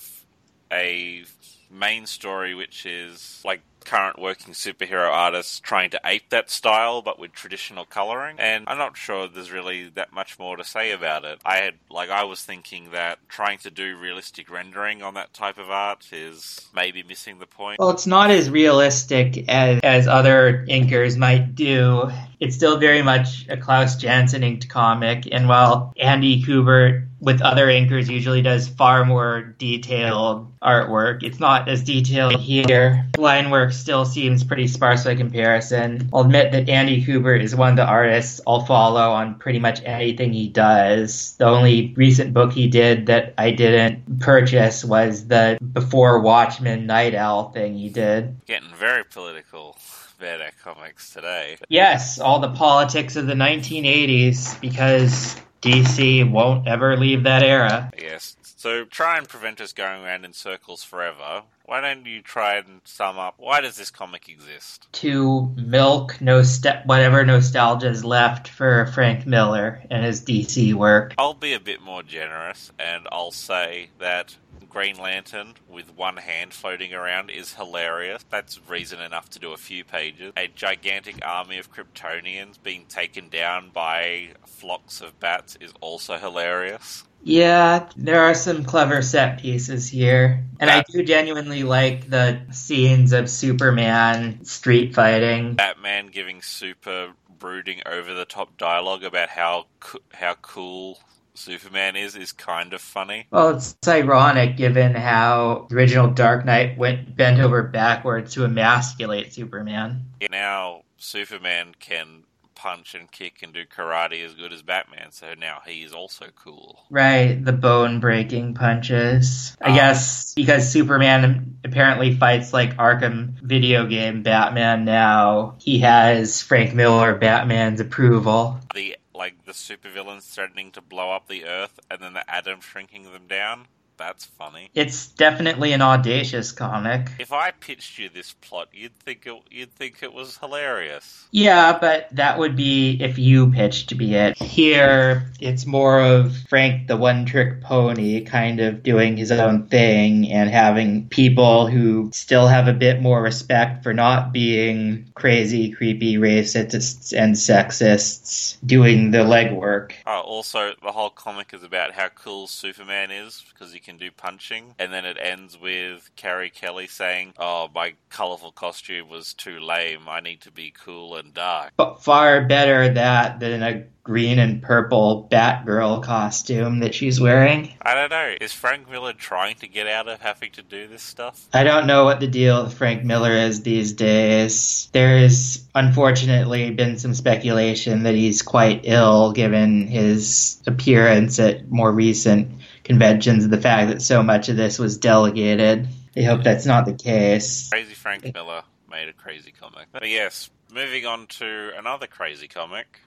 a 0.72 1.24
main 1.70 2.06
story 2.06 2.54
which 2.54 2.86
is 2.86 3.42
like 3.44 3.60
current 3.86 4.20
working 4.20 4.52
superhero 4.52 5.08
artists 5.10 5.60
trying 5.60 5.90
to 5.90 6.00
ape 6.04 6.28
that 6.30 6.50
style, 6.50 7.00
but 7.00 7.18
with 7.18 7.32
traditional 7.32 7.84
coloring. 7.84 8.36
And 8.38 8.64
I'm 8.66 8.78
not 8.78 8.96
sure 8.96 9.28
there's 9.28 9.50
really 9.50 9.88
that 9.90 10.12
much 10.12 10.38
more 10.38 10.56
to 10.56 10.64
say 10.64 10.92
about 10.92 11.24
it. 11.24 11.40
I 11.44 11.58
had, 11.58 11.74
like, 11.90 12.10
I 12.10 12.24
was 12.24 12.42
thinking 12.42 12.90
that 12.90 13.18
trying 13.28 13.58
to 13.58 13.70
do 13.70 13.96
realistic 13.96 14.50
rendering 14.50 15.02
on 15.02 15.14
that 15.14 15.32
type 15.32 15.58
of 15.58 15.70
art 15.70 16.06
is 16.12 16.68
maybe 16.74 17.02
missing 17.02 17.38
the 17.38 17.46
point. 17.46 17.78
Well, 17.78 17.90
it's 17.90 18.06
not 18.06 18.30
as 18.30 18.50
realistic 18.50 19.48
as, 19.48 19.80
as 19.82 20.08
other 20.08 20.66
inkers 20.68 21.16
might 21.16 21.54
do. 21.54 22.10
It's 22.40 22.56
still 22.56 22.78
very 22.78 23.02
much 23.02 23.46
a 23.48 23.56
Klaus 23.56 23.96
Janson 23.96 24.42
inked 24.42 24.68
comic, 24.68 25.26
and 25.30 25.48
while 25.48 25.92
Andy 25.96 26.42
Kubert 26.42 27.06
with 27.20 27.40
other 27.40 27.66
inkers 27.66 28.10
usually 28.10 28.42
does 28.42 28.68
far 28.68 29.04
more 29.04 29.54
detailed 29.58 30.52
artwork. 30.60 31.22
It's 31.22 31.40
not 31.40 31.68
as 31.68 31.82
detailed 31.82 32.40
here. 32.40 33.06
Line 33.16 33.50
work 33.50 33.72
still 33.76 34.04
seems 34.04 34.44
pretty 34.44 34.66
sparse 34.66 35.04
by 35.04 35.14
comparison. 35.14 36.08
I'll 36.12 36.22
admit 36.22 36.52
that 36.52 36.68
Andy 36.68 37.04
Kubert 37.04 37.42
is 37.42 37.54
one 37.54 37.70
of 37.70 37.76
the 37.76 37.84
artists 37.84 38.40
I'll 38.46 38.64
follow 38.64 39.12
on 39.12 39.36
pretty 39.36 39.58
much 39.58 39.82
anything 39.84 40.32
he 40.32 40.48
does. 40.48 41.36
The 41.36 41.46
only 41.46 41.94
recent 41.96 42.34
book 42.34 42.52
he 42.52 42.68
did 42.68 43.06
that 43.06 43.34
I 43.38 43.50
didn't 43.50 44.20
purchase 44.20 44.84
was 44.84 45.26
the 45.26 45.58
Before 45.72 46.20
Watchmen 46.20 46.86
Night 46.86 47.14
Owl 47.14 47.50
thing 47.52 47.76
he 47.76 47.88
did. 47.88 48.36
Getting 48.46 48.74
very 48.74 49.04
political. 49.04 49.76
Bad 50.18 50.50
comics 50.64 51.12
today. 51.12 51.58
Yes, 51.68 52.18
all 52.18 52.40
the 52.40 52.48
politics 52.48 53.16
of 53.16 53.26
the 53.26 53.34
1980s 53.34 54.58
because 54.62 55.36
DC 55.62 56.30
won't 56.30 56.66
ever 56.68 56.96
leave 56.96 57.24
that 57.24 57.42
era. 57.42 57.90
Yes. 57.98 58.36
So 58.42 58.84
try 58.84 59.18
and 59.18 59.28
prevent 59.28 59.60
us 59.60 59.72
going 59.72 60.02
around 60.02 60.24
in 60.24 60.32
circles 60.32 60.82
forever. 60.82 61.42
Why 61.66 61.80
don't 61.80 62.06
you 62.06 62.22
try 62.22 62.56
and 62.56 62.80
sum 62.84 63.18
up 63.18 63.34
why 63.38 63.60
does 63.60 63.76
this 63.76 63.90
comic 63.90 64.28
exist? 64.28 64.86
To 64.92 65.52
milk 65.56 66.14
nost- 66.14 66.86
whatever 66.86 67.24
nostalgia 67.24 67.88
is 67.88 68.04
left 68.04 68.48
for 68.48 68.86
Frank 68.86 69.26
Miller 69.26 69.82
and 69.90 70.04
his 70.04 70.22
DC 70.22 70.74
work. 70.74 71.14
I'll 71.18 71.34
be 71.34 71.52
a 71.52 71.60
bit 71.60 71.82
more 71.82 72.02
generous 72.02 72.72
and 72.78 73.06
I'll 73.12 73.30
say 73.30 73.90
that 73.98 74.36
Green 74.68 74.98
Lantern 74.98 75.54
with 75.68 75.94
one 75.94 76.18
hand 76.18 76.52
floating 76.52 76.92
around 76.92 77.30
is 77.30 77.54
hilarious. 77.54 78.24
That's 78.30 78.60
reason 78.68 79.00
enough 79.00 79.30
to 79.30 79.38
do 79.38 79.52
a 79.52 79.56
few 79.56 79.84
pages. 79.84 80.32
A 80.36 80.48
gigantic 80.48 81.24
army 81.24 81.58
of 81.58 81.72
Kryptonians 81.72 82.62
being 82.62 82.86
taken 82.86 83.28
down 83.28 83.70
by 83.70 84.30
flocks 84.46 85.00
of 85.00 85.18
bats 85.20 85.56
is 85.60 85.72
also 85.80 86.18
hilarious. 86.18 87.04
Yeah, 87.22 87.88
there 87.96 88.22
are 88.22 88.34
some 88.34 88.64
clever 88.64 89.02
set 89.02 89.40
pieces 89.40 89.88
here. 89.88 90.44
And 90.60 90.70
I 90.70 90.84
do 90.88 91.02
genuinely 91.02 91.64
like 91.64 92.08
the 92.08 92.40
scenes 92.52 93.12
of 93.12 93.28
Superman 93.28 94.44
street 94.44 94.94
fighting. 94.94 95.54
Batman 95.54 96.06
giving 96.08 96.40
super 96.40 97.14
brooding 97.38 97.82
over 97.84 98.14
the 98.14 98.24
top 98.24 98.56
dialogue 98.56 99.04
about 99.04 99.28
how 99.28 99.66
how 100.12 100.34
cool 100.34 101.00
Superman 101.36 101.96
is 101.96 102.16
is 102.16 102.32
kind 102.32 102.72
of 102.72 102.80
funny. 102.80 103.26
Well, 103.30 103.56
it's 103.56 103.76
ironic 103.86 104.56
given 104.56 104.94
how 104.94 105.66
the 105.68 105.76
original 105.76 106.08
Dark 106.10 106.44
Knight 106.44 106.76
went 106.78 107.16
bent 107.16 107.40
over 107.40 107.62
backwards 107.62 108.34
to 108.34 108.44
emasculate 108.44 109.32
Superman. 109.32 110.06
Now 110.30 110.82
Superman 110.98 111.74
can 111.78 112.24
punch 112.54 112.94
and 112.94 113.12
kick 113.12 113.42
and 113.42 113.52
do 113.52 113.64
karate 113.66 114.24
as 114.24 114.32
good 114.32 114.50
as 114.52 114.62
Batman, 114.62 115.12
so 115.12 115.34
now 115.38 115.60
he 115.66 115.82
is 115.82 115.92
also 115.92 116.26
cool. 116.34 116.84
Right, 116.88 117.34
the 117.44 117.52
bone 117.52 118.00
breaking 118.00 118.54
punches. 118.54 119.54
I 119.60 119.68
Um, 119.68 119.74
guess 119.76 120.32
because 120.34 120.72
Superman 120.72 121.58
apparently 121.64 122.16
fights 122.16 122.54
like 122.54 122.76
Arkham 122.78 123.38
video 123.42 123.86
game 123.86 124.22
Batman 124.22 124.86
now, 124.86 125.56
he 125.58 125.80
has 125.80 126.40
Frank 126.40 126.74
Miller 126.74 127.14
Batman's 127.14 127.80
approval. 127.80 128.58
The 128.74 128.95
like 129.16 129.44
the 129.44 129.52
supervillains 129.52 130.22
threatening 130.22 130.70
to 130.72 130.80
blow 130.80 131.12
up 131.12 131.28
the 131.28 131.44
Earth 131.44 131.80
and 131.90 132.00
then 132.00 132.12
the 132.14 132.30
Atom 132.30 132.60
shrinking 132.60 133.04
them 133.04 133.26
down. 133.26 133.66
That's 133.96 134.24
funny. 134.24 134.70
It's 134.74 135.08
definitely 135.08 135.72
an 135.72 135.82
audacious 135.82 136.52
comic. 136.52 137.10
If 137.18 137.32
I 137.32 137.50
pitched 137.50 137.98
you 137.98 138.08
this 138.08 138.32
plot, 138.32 138.68
you'd 138.72 138.94
think 139.00 139.26
it, 139.26 139.34
you'd 139.50 139.72
think 139.72 140.02
it 140.02 140.12
was 140.12 140.36
hilarious. 140.36 141.26
Yeah, 141.30 141.78
but 141.78 142.08
that 142.12 142.38
would 142.38 142.56
be 142.56 142.98
if 143.02 143.18
you 143.18 143.50
pitched 143.50 143.94
me 143.94 144.14
it. 144.14 144.36
Here, 144.36 145.30
it's 145.40 145.66
more 145.66 146.00
of 146.00 146.36
Frank 146.48 146.88
the 146.88 146.96
one 146.96 147.24
trick 147.24 147.62
pony 147.62 148.22
kind 148.24 148.60
of 148.60 148.82
doing 148.82 149.16
his 149.16 149.30
own 149.30 149.66
thing 149.66 150.30
and 150.30 150.50
having 150.50 151.08
people 151.08 151.66
who 151.66 152.10
still 152.12 152.48
have 152.48 152.68
a 152.68 152.72
bit 152.72 153.00
more 153.00 153.22
respect 153.22 153.82
for 153.82 153.92
not 153.94 154.32
being 154.32 155.10
crazy, 155.14 155.72
creepy 155.72 156.16
racists 156.16 157.16
and 157.16 157.34
sexists 157.34 158.56
doing 158.64 159.10
the 159.10 159.18
legwork. 159.18 159.92
Oh, 160.06 160.20
also, 160.20 160.74
the 160.82 160.92
whole 160.92 161.10
comic 161.10 161.54
is 161.54 161.62
about 161.62 161.92
how 161.92 162.08
cool 162.08 162.46
Superman 162.46 163.10
is 163.10 163.44
because 163.52 163.72
he 163.72 163.80
can 163.86 163.96
do 163.96 164.10
punching, 164.10 164.74
and 164.80 164.92
then 164.92 165.06
it 165.06 165.16
ends 165.20 165.56
with 165.58 166.10
Carrie 166.16 166.50
Kelly 166.50 166.88
saying, 166.88 167.34
"Oh, 167.38 167.70
my 167.72 167.94
colorful 168.10 168.50
costume 168.50 169.08
was 169.08 169.32
too 169.32 169.60
lame. 169.60 170.08
I 170.08 170.18
need 170.18 170.40
to 170.42 170.50
be 170.50 170.72
cool 170.72 171.16
and 171.16 171.32
dark." 171.32 171.72
But 171.76 172.02
far 172.02 172.44
better 172.44 172.92
that 172.92 173.38
than 173.38 173.62
a 173.62 173.84
green 174.06 174.38
and 174.38 174.62
purple 174.62 175.26
Batgirl 175.30 176.00
costume 176.04 176.78
that 176.78 176.94
she's 176.94 177.20
wearing. 177.20 177.74
I 177.82 177.94
don't 177.94 178.10
know. 178.10 178.36
Is 178.40 178.52
Frank 178.52 178.88
Miller 178.88 179.12
trying 179.12 179.56
to 179.56 179.66
get 179.66 179.88
out 179.88 180.06
of 180.06 180.20
having 180.20 180.52
to 180.52 180.62
do 180.62 180.86
this 180.86 181.02
stuff? 181.02 181.48
I 181.52 181.64
don't 181.64 181.88
know 181.88 182.04
what 182.04 182.20
the 182.20 182.28
deal 182.28 182.62
with 182.62 182.74
Frank 182.74 183.02
Miller 183.02 183.32
is 183.32 183.62
these 183.62 183.92
days. 183.92 184.88
There's 184.92 185.66
unfortunately 185.74 186.70
been 186.70 186.98
some 186.98 187.14
speculation 187.14 188.04
that 188.04 188.14
he's 188.14 188.42
quite 188.42 188.82
ill 188.84 189.32
given 189.32 189.88
his 189.88 190.62
appearance 190.68 191.40
at 191.40 191.68
more 191.68 191.90
recent 191.90 192.60
conventions 192.84 193.42
and 193.42 193.52
the 193.52 193.60
fact 193.60 193.90
that 193.90 194.00
so 194.00 194.22
much 194.22 194.48
of 194.48 194.56
this 194.56 194.78
was 194.78 194.98
delegated. 194.98 195.88
I 196.16 196.22
hope 196.22 196.44
that's 196.44 196.64
not 196.64 196.86
the 196.86 196.94
case. 196.94 197.68
Crazy 197.70 197.94
Frank 197.94 198.32
Miller 198.32 198.62
made 198.88 199.08
a 199.08 199.12
crazy 199.12 199.52
comic. 199.52 199.88
But 199.90 200.08
yes, 200.08 200.48
moving 200.72 201.06
on 201.06 201.26
to 201.26 201.72
another 201.76 202.06
crazy 202.06 202.46
comic. 202.46 203.00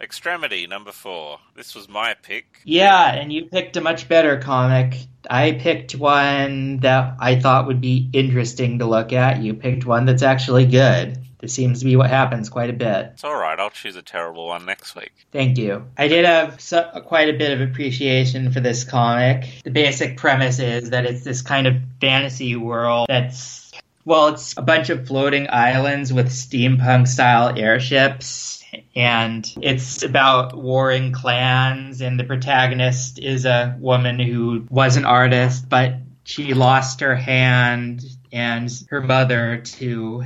Extremity 0.00 0.66
number 0.68 0.92
four. 0.92 1.40
This 1.56 1.74
was 1.74 1.88
my 1.88 2.14
pick. 2.14 2.60
Yeah, 2.64 3.12
and 3.12 3.32
you 3.32 3.46
picked 3.46 3.76
a 3.76 3.80
much 3.80 4.08
better 4.08 4.38
comic. 4.38 4.96
I 5.28 5.52
picked 5.52 5.96
one 5.96 6.78
that 6.78 7.16
I 7.18 7.40
thought 7.40 7.66
would 7.66 7.80
be 7.80 8.08
interesting 8.12 8.78
to 8.78 8.86
look 8.86 9.12
at. 9.12 9.42
You 9.42 9.54
picked 9.54 9.84
one 9.84 10.04
that's 10.04 10.22
actually 10.22 10.66
good. 10.66 11.18
This 11.40 11.52
seems 11.52 11.80
to 11.80 11.84
be 11.84 11.96
what 11.96 12.10
happens 12.10 12.48
quite 12.48 12.70
a 12.70 12.72
bit. 12.72 13.10
It's 13.14 13.24
alright, 13.24 13.58
I'll 13.58 13.70
choose 13.70 13.96
a 13.96 14.02
terrible 14.02 14.46
one 14.46 14.66
next 14.66 14.94
week. 14.96 15.12
Thank 15.32 15.56
you. 15.58 15.84
I 15.96 16.08
did 16.08 16.24
have 16.24 16.60
so, 16.60 16.82
quite 17.04 17.28
a 17.28 17.38
bit 17.38 17.52
of 17.52 17.60
appreciation 17.60 18.50
for 18.52 18.60
this 18.60 18.84
comic. 18.84 19.48
The 19.64 19.70
basic 19.70 20.16
premise 20.16 20.58
is 20.58 20.90
that 20.90 21.06
it's 21.06 21.22
this 21.22 21.42
kind 21.42 21.66
of 21.66 21.76
fantasy 22.00 22.56
world 22.56 23.06
that's, 23.08 23.72
well, 24.04 24.28
it's 24.28 24.56
a 24.56 24.62
bunch 24.62 24.90
of 24.90 25.06
floating 25.06 25.48
islands 25.50 26.12
with 26.12 26.28
steampunk 26.28 27.06
style 27.06 27.56
airships. 27.56 28.57
And 28.94 29.50
it's 29.62 30.02
about 30.02 30.56
warring 30.56 31.12
clans, 31.12 32.00
and 32.00 32.18
the 32.18 32.24
protagonist 32.24 33.18
is 33.18 33.44
a 33.44 33.76
woman 33.78 34.18
who 34.18 34.66
was 34.70 34.96
an 34.96 35.04
artist, 35.04 35.68
but 35.68 35.94
she 36.24 36.52
lost 36.54 37.00
her 37.00 37.16
hand 37.16 38.04
and 38.32 38.70
her 38.90 39.00
mother 39.00 39.58
to 39.58 40.24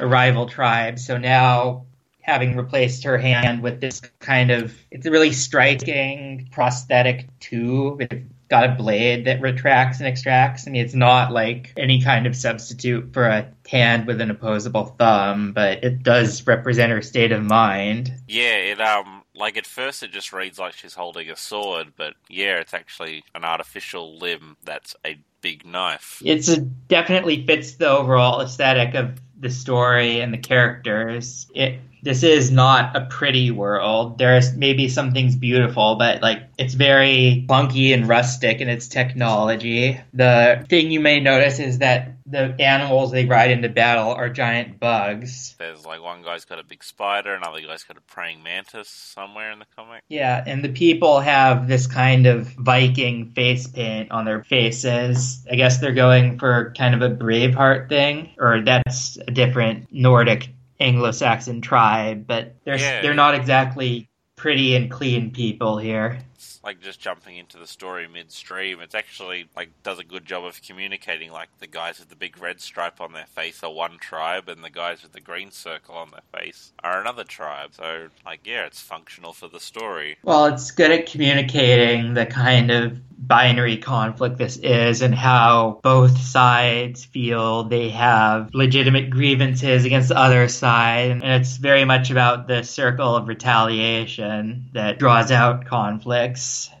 a 0.00 0.06
rival 0.06 0.46
tribe. 0.46 0.98
So 0.98 1.16
now 1.16 1.84
having 2.22 2.56
replaced 2.56 3.04
her 3.04 3.18
hand 3.18 3.62
with 3.62 3.80
this 3.80 4.00
kind 4.20 4.50
of 4.50 4.74
it's 4.90 5.06
a 5.06 5.10
really 5.10 5.32
striking 5.32 6.48
prosthetic 6.52 7.26
tube 7.40 8.00
it's 8.00 8.31
got 8.52 8.68
a 8.68 8.74
blade 8.74 9.24
that 9.24 9.40
retracts 9.40 9.98
and 9.98 10.06
extracts. 10.06 10.68
I 10.68 10.70
mean 10.70 10.84
it's 10.84 10.92
not 10.92 11.32
like 11.32 11.72
any 11.78 12.02
kind 12.02 12.26
of 12.26 12.36
substitute 12.36 13.14
for 13.14 13.26
a 13.26 13.48
hand 13.66 14.06
with 14.06 14.20
an 14.20 14.30
opposable 14.30 14.84
thumb 14.98 15.52
but 15.54 15.82
it 15.82 16.02
does 16.02 16.46
represent 16.46 16.92
her 16.92 17.00
state 17.00 17.32
of 17.32 17.42
mind. 17.42 18.12
Yeah, 18.28 18.56
it 18.56 18.80
um 18.80 19.22
like 19.34 19.56
at 19.56 19.66
first 19.66 20.02
it 20.02 20.12
just 20.12 20.34
reads 20.34 20.58
like 20.58 20.74
she's 20.74 20.92
holding 20.92 21.30
a 21.30 21.36
sword, 21.36 21.94
but 21.96 22.12
yeah, 22.28 22.58
it's 22.58 22.74
actually 22.74 23.24
an 23.34 23.42
artificial 23.42 24.18
limb 24.18 24.58
that's 24.64 24.94
a 25.06 25.18
big 25.40 25.64
knife. 25.64 26.20
it's 26.22 26.48
a, 26.48 26.60
definitely 26.60 27.46
fits 27.46 27.76
the 27.76 27.88
overall 27.88 28.42
aesthetic 28.42 28.94
of 28.94 29.18
the 29.40 29.48
story 29.48 30.20
and 30.20 30.32
the 30.32 30.38
characters. 30.38 31.46
It 31.54 31.80
this 32.02 32.24
is 32.24 32.50
not 32.50 32.96
a 32.96 33.06
pretty 33.06 33.50
world. 33.50 34.18
There's 34.18 34.54
maybe 34.54 34.88
some 34.88 35.12
things 35.12 35.36
beautiful, 35.36 35.94
but 35.94 36.20
like 36.20 36.42
it's 36.58 36.74
very 36.74 37.46
clunky 37.48 37.94
and 37.94 38.08
rustic 38.08 38.60
in 38.60 38.68
its 38.68 38.88
technology. 38.88 40.00
The 40.12 40.66
thing 40.68 40.90
you 40.90 41.00
may 41.00 41.20
notice 41.20 41.60
is 41.60 41.78
that 41.78 42.16
the 42.26 42.54
animals 42.60 43.12
they 43.12 43.26
ride 43.26 43.50
into 43.50 43.68
battle 43.68 44.12
are 44.12 44.28
giant 44.28 44.80
bugs. 44.80 45.54
There's 45.58 45.84
like 45.84 46.02
one 46.02 46.22
guy's 46.22 46.44
got 46.44 46.58
a 46.58 46.64
big 46.64 46.82
spider, 46.82 47.34
another 47.34 47.60
guy's 47.60 47.84
got 47.84 47.96
a 47.96 48.00
praying 48.00 48.42
mantis 48.42 48.88
somewhere 48.88 49.52
in 49.52 49.60
the 49.60 49.66
comic. 49.76 50.02
Yeah, 50.08 50.42
and 50.44 50.64
the 50.64 50.70
people 50.70 51.20
have 51.20 51.68
this 51.68 51.86
kind 51.86 52.26
of 52.26 52.48
Viking 52.48 53.32
face 53.32 53.66
paint 53.68 54.10
on 54.10 54.24
their 54.24 54.42
faces. 54.44 55.46
I 55.50 55.54
guess 55.54 55.78
they're 55.78 55.92
going 55.92 56.38
for 56.38 56.72
kind 56.76 56.94
of 56.94 57.02
a 57.02 57.14
Braveheart 57.14 57.88
thing, 57.88 58.30
or 58.38 58.62
that's 58.62 59.18
a 59.18 59.30
different 59.30 59.92
Nordic 59.92 60.48
Anglo-Saxon 60.82 61.60
tribe, 61.60 62.26
but 62.26 62.56
they're 62.64 62.78
Yeah. 62.78 63.02
they're 63.02 63.14
not 63.14 63.34
exactly 63.34 64.08
pretty 64.36 64.74
and 64.74 64.90
clean 64.90 65.30
people 65.30 65.78
here. 65.78 66.18
It's 66.42 66.60
like 66.64 66.80
just 66.80 66.98
jumping 66.98 67.36
into 67.36 67.56
the 67.56 67.68
story 67.68 68.08
midstream. 68.08 68.80
It's 68.80 68.96
actually 68.96 69.48
like 69.54 69.70
does 69.84 70.00
a 70.00 70.04
good 70.04 70.26
job 70.26 70.44
of 70.44 70.60
communicating. 70.60 71.30
Like 71.30 71.48
the 71.60 71.68
guys 71.68 72.00
with 72.00 72.08
the 72.08 72.16
big 72.16 72.36
red 72.42 72.60
stripe 72.60 73.00
on 73.00 73.12
their 73.12 73.26
face 73.26 73.62
are 73.62 73.72
one 73.72 73.98
tribe, 73.98 74.48
and 74.48 74.64
the 74.64 74.70
guys 74.70 75.02
with 75.02 75.12
the 75.12 75.20
green 75.20 75.52
circle 75.52 75.94
on 75.94 76.10
their 76.10 76.40
face 76.40 76.72
are 76.82 77.00
another 77.00 77.22
tribe. 77.22 77.74
So 77.74 78.08
like 78.26 78.40
yeah, 78.44 78.66
it's 78.66 78.80
functional 78.80 79.32
for 79.32 79.46
the 79.46 79.60
story. 79.60 80.18
Well, 80.24 80.46
it's 80.46 80.72
good 80.72 80.90
at 80.90 81.06
communicating 81.06 82.14
the 82.14 82.26
kind 82.26 82.72
of 82.72 82.98
binary 83.22 83.76
conflict 83.76 84.36
this 84.36 84.56
is 84.58 85.00
and 85.00 85.14
how 85.14 85.80
both 85.82 86.18
sides 86.18 87.04
feel 87.04 87.64
they 87.64 87.88
have 87.88 88.50
legitimate 88.52 89.10
grievances 89.10 89.84
against 89.84 90.08
the 90.08 90.18
other 90.18 90.48
side. 90.48 91.10
And 91.10 91.24
it's 91.24 91.56
very 91.56 91.84
much 91.84 92.10
about 92.10 92.48
the 92.48 92.64
circle 92.64 93.14
of 93.14 93.28
retaliation 93.28 94.68
that 94.72 94.98
draws 94.98 95.30
out 95.30 95.66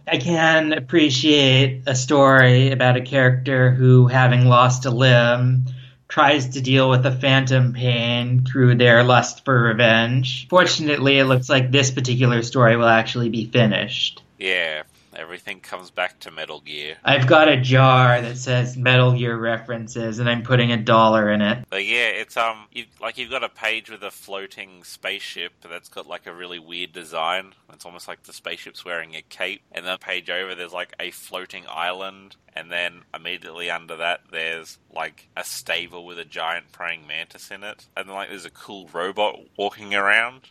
I 0.06 0.18
can 0.18 0.72
appreciate 0.72 1.82
a 1.86 1.94
story 1.94 2.72
about 2.72 2.96
a 2.96 3.02
character 3.02 3.70
who, 3.70 4.06
having 4.06 4.46
lost 4.46 4.86
a 4.86 4.90
limb, 4.90 5.66
tries 6.08 6.50
to 6.50 6.60
deal 6.60 6.90
with 6.90 7.06
a 7.06 7.12
phantom 7.12 7.72
pain 7.72 8.44
through 8.44 8.74
their 8.74 9.02
lust 9.02 9.44
for 9.44 9.62
revenge. 9.62 10.46
Fortunately, 10.48 11.18
it 11.18 11.24
looks 11.24 11.48
like 11.48 11.70
this 11.70 11.90
particular 11.90 12.42
story 12.42 12.76
will 12.76 12.86
actually 12.86 13.30
be 13.30 13.46
finished. 13.46 14.22
Yeah, 14.38 14.82
everything 15.22 15.60
comes 15.60 15.90
back 15.90 16.18
to 16.18 16.30
Metal 16.32 16.60
Gear. 16.60 16.96
I've 17.04 17.28
got 17.28 17.48
a 17.48 17.56
jar 17.56 18.20
that 18.20 18.36
says 18.36 18.76
Metal 18.76 19.12
Gear 19.12 19.36
references, 19.36 20.18
and 20.18 20.28
I'm 20.28 20.42
putting 20.42 20.72
a 20.72 20.76
dollar 20.76 21.30
in 21.30 21.40
it. 21.40 21.64
But 21.70 21.86
yeah, 21.86 22.08
it's 22.08 22.36
um, 22.36 22.66
you, 22.72 22.86
like 23.00 23.18
you've 23.18 23.30
got 23.30 23.44
a 23.44 23.48
page 23.48 23.88
with 23.88 24.02
a 24.02 24.10
floating 24.10 24.82
spaceship 24.82 25.52
that's 25.62 25.88
got 25.88 26.08
like 26.08 26.26
a 26.26 26.34
really 26.34 26.58
weird 26.58 26.92
design. 26.92 27.54
It's 27.72 27.86
almost 27.86 28.08
like 28.08 28.24
the 28.24 28.32
spaceship's 28.32 28.84
wearing 28.84 29.14
a 29.14 29.22
cape, 29.22 29.62
and 29.70 29.86
then 29.86 29.94
a 29.94 29.98
page 29.98 30.28
over 30.28 30.56
there's 30.56 30.72
like 30.72 30.92
a 30.98 31.12
floating 31.12 31.64
island, 31.68 32.34
and 32.54 32.70
then 32.70 33.02
immediately 33.14 33.70
under 33.70 33.96
that 33.96 34.22
there's 34.32 34.78
like 34.92 35.28
a 35.36 35.44
stable 35.44 36.04
with 36.04 36.18
a 36.18 36.24
giant 36.24 36.72
praying 36.72 37.06
mantis 37.06 37.52
in 37.52 37.62
it, 37.62 37.86
and 37.96 38.08
then 38.08 38.14
like 38.14 38.28
there's 38.28 38.44
a 38.44 38.50
cool 38.50 38.90
robot 38.92 39.38
walking 39.56 39.94
around. 39.94 40.48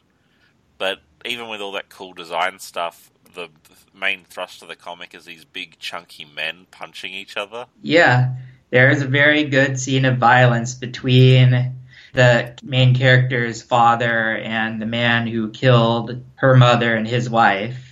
But 0.77 1.01
even 1.25 1.49
with 1.49 1.61
all 1.61 1.73
that 1.73 1.89
cool 1.89 2.13
design 2.13 2.57
stuff, 2.57 3.10
the 3.33 3.49
main 3.93 4.25
thrust 4.29 4.61
of 4.61 4.67
the 4.67 4.75
comic 4.75 5.13
is 5.13 5.25
these 5.25 5.45
big 5.45 5.77
chunky 5.79 6.25
men 6.25 6.67
punching 6.71 7.13
each 7.13 7.37
other. 7.37 7.67
Yeah, 7.81 8.35
there 8.69 8.89
is 8.89 9.01
a 9.01 9.07
very 9.07 9.45
good 9.45 9.79
scene 9.79 10.05
of 10.05 10.17
violence 10.17 10.73
between 10.73 11.73
the 12.13 12.57
main 12.63 12.95
character's 12.95 13.61
father 13.61 14.35
and 14.37 14.81
the 14.81 14.85
man 14.85 15.27
who 15.27 15.49
killed 15.49 16.23
her 16.35 16.55
mother 16.55 16.95
and 16.95 17.07
his 17.07 17.29
wife. 17.29 17.87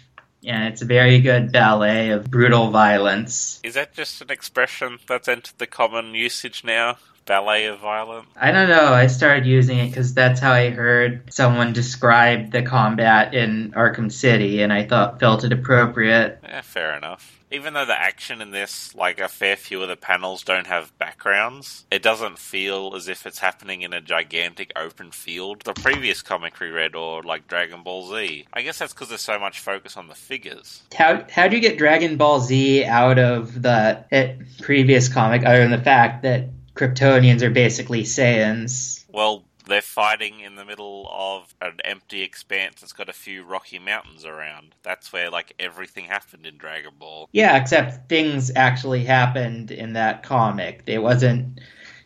And 0.46 0.72
it's 0.72 0.82
a 0.82 0.86
very 0.86 1.20
good 1.20 1.52
ballet 1.52 2.10
of 2.12 2.32
brutal 2.32 2.72
violence. 2.72 3.60
Is 3.64 3.74
that 3.74 3.94
just 3.94 4.22
an 4.22 4.32
expression 4.32 5.00
that's 5.06 5.28
entered 5.28 5.58
the 5.58 5.68
common 5.68 6.16
usage 6.16 6.64
now? 6.64 6.98
Ballet 7.30 7.66
of 7.68 7.80
violence? 7.80 8.28
I 8.36 8.52
don't 8.52 8.68
know. 8.68 8.92
I 8.92 9.06
started 9.08 9.46
using 9.46 9.78
it 9.78 9.90
because 9.90 10.16
that's 10.16 10.40
how 10.40 10.52
I 10.52 10.72
heard 10.72 11.32
someone 11.32 11.72
describe 11.74 12.52
the 12.52 12.64
combat 12.64 13.36
in 13.36 13.72
Arkham 13.72 14.12
City, 14.12 14.64
and 14.64 14.74
I 14.74 14.84
thought 14.86 15.20
felt 15.20 15.44
it 15.44 15.54
appropriate. 15.54 16.40
Yeah, 16.44 16.62
fair 16.62 16.98
enough. 16.98 17.40
Even 17.52 17.74
though 17.74 17.86
the 17.86 18.00
action 18.00 18.42
in 18.42 18.52
this, 18.52 18.94
like 18.94 19.20
a 19.20 19.28
fair 19.28 19.56
few 19.56 19.82
of 19.82 19.90
the 19.90 19.96
panels 19.96 20.44
don't 20.44 20.68
have 20.68 20.96
backgrounds, 21.00 21.86
it 21.90 22.04
doesn't 22.04 22.38
feel 22.38 22.94
as 22.96 23.08
if 23.08 23.26
it's 23.26 23.40
happening 23.40 23.82
in 23.82 23.94
a 23.94 24.02
gigantic 24.02 24.72
open 24.76 25.12
field. 25.12 25.62
The 25.66 25.74
previous 25.74 26.22
comic 26.22 26.60
we 26.60 26.70
read, 26.70 26.96
or 26.96 27.24
like 27.24 27.48
Dragon 27.48 27.84
Ball 27.84 28.08
Z, 28.08 28.46
I 28.54 28.62
guess 28.62 28.80
that's 28.80 28.94
because 28.94 29.10
there's 29.10 29.22
so 29.22 29.40
much 29.40 29.60
focus 29.60 29.98
on 29.98 30.08
the 30.08 30.16
figures. 30.16 30.84
How 30.96 31.26
how 31.30 31.48
do 31.48 31.56
you 31.56 31.62
get 31.62 31.78
Dragon 31.78 32.18
Ball 32.18 32.40
Z 32.40 32.86
out 32.86 33.20
of 33.20 33.62
the 33.62 34.04
it, 34.12 34.40
previous 34.62 35.10
comic, 35.10 35.44
other 35.46 35.60
than 35.60 35.72
the 35.72 35.84
fact 35.84 36.24
that 36.24 36.50
Kryptonians 36.80 37.42
are 37.42 37.50
basically 37.50 38.04
Saiyans? 38.04 39.04
Well, 39.12 39.44
they're 39.68 39.82
fighting 39.82 40.40
in 40.40 40.56
the 40.56 40.64
middle 40.64 41.10
of 41.12 41.54
an 41.62 41.80
empty 41.84 42.22
expanse 42.22 42.80
that's 42.80 42.94
got 42.94 43.10
a 43.10 43.14
few 43.14 43.44
rocky 43.44 43.80
mountains 43.80 44.24
around. 44.24 44.74
That's 44.82 45.12
where 45.12 45.30
like 45.30 45.54
everything 45.60 46.06
happened 46.06 46.46
in 46.46 46.58
Dragon 46.58 46.92
Ball. 46.98 47.28
Yeah, 47.34 47.58
except 47.58 48.08
things 48.08 48.50
actually 48.56 49.04
happened 49.04 49.72
in 49.72 49.94
that 49.94 50.24
comic. 50.24 50.84
It 50.86 51.00
wasn't 51.00 51.60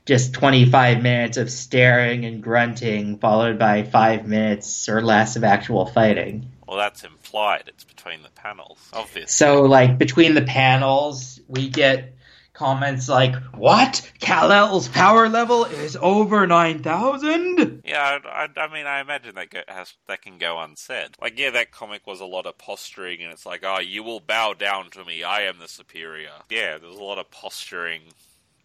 just 0.08 0.34
25 0.34 1.04
minutes 1.04 1.38
of 1.38 1.52
staring 1.52 2.26
and 2.26 2.42
grunting 2.42 3.20
followed 3.20 3.60
by 3.60 3.84
5 3.84 4.28
minutes 4.28 4.90
or 4.90 5.04
less 5.04 5.36
of 5.36 5.44
actual 5.44 5.86
fighting. 5.86 6.50
Well, 6.68 6.78
that's 6.78 7.04
implied. 7.04 7.66
It's 7.68 7.84
between 7.84 8.24
the 8.24 8.32
panels, 8.32 8.90
obviously. 8.92 9.28
So 9.28 9.62
like 9.62 10.00
between 10.00 10.34
the 10.34 10.42
panels, 10.42 11.40
we 11.48 11.70
get 11.70 12.16
comments 12.54 13.10
like, 13.10 13.36
"What? 13.56 14.10
Kal-El's 14.20 14.88
power 14.88 15.28
level 15.28 15.66
is 15.66 15.98
over 16.00 16.48
nine 16.48 16.82
thousand? 16.82 17.82
Yeah, 17.84 18.20
I, 18.26 18.48
I, 18.56 18.74
mean, 18.74 18.86
I 18.86 19.02
imagine 19.02 19.36
that 19.36 19.50
go, 19.50 19.62
has, 19.68 19.94
that 20.08 20.22
can 20.22 20.38
go 20.38 20.60
unsaid. 20.60 21.10
Like, 21.22 21.38
yeah, 21.38 21.52
that 21.52 21.72
comic 21.72 22.08
was 22.08 22.22
a 22.22 22.26
lot 22.26 22.46
of 22.46 22.58
posturing, 22.58 23.22
and 23.22 23.32
it's 23.32 23.46
like, 23.46 23.62
oh, 23.64 23.80
you 23.80 24.04
will 24.04 24.20
bow 24.20 24.54
down 24.54 24.90
to 24.92 25.04
me. 25.04 25.24
I 25.24 25.42
am 25.42 25.60
the 25.60 25.68
superior. 25.68 26.32
Yeah, 26.50 26.78
there's 26.78 26.98
a 26.98 27.04
lot 27.04 27.18
of 27.18 27.30
posturing 27.32 28.02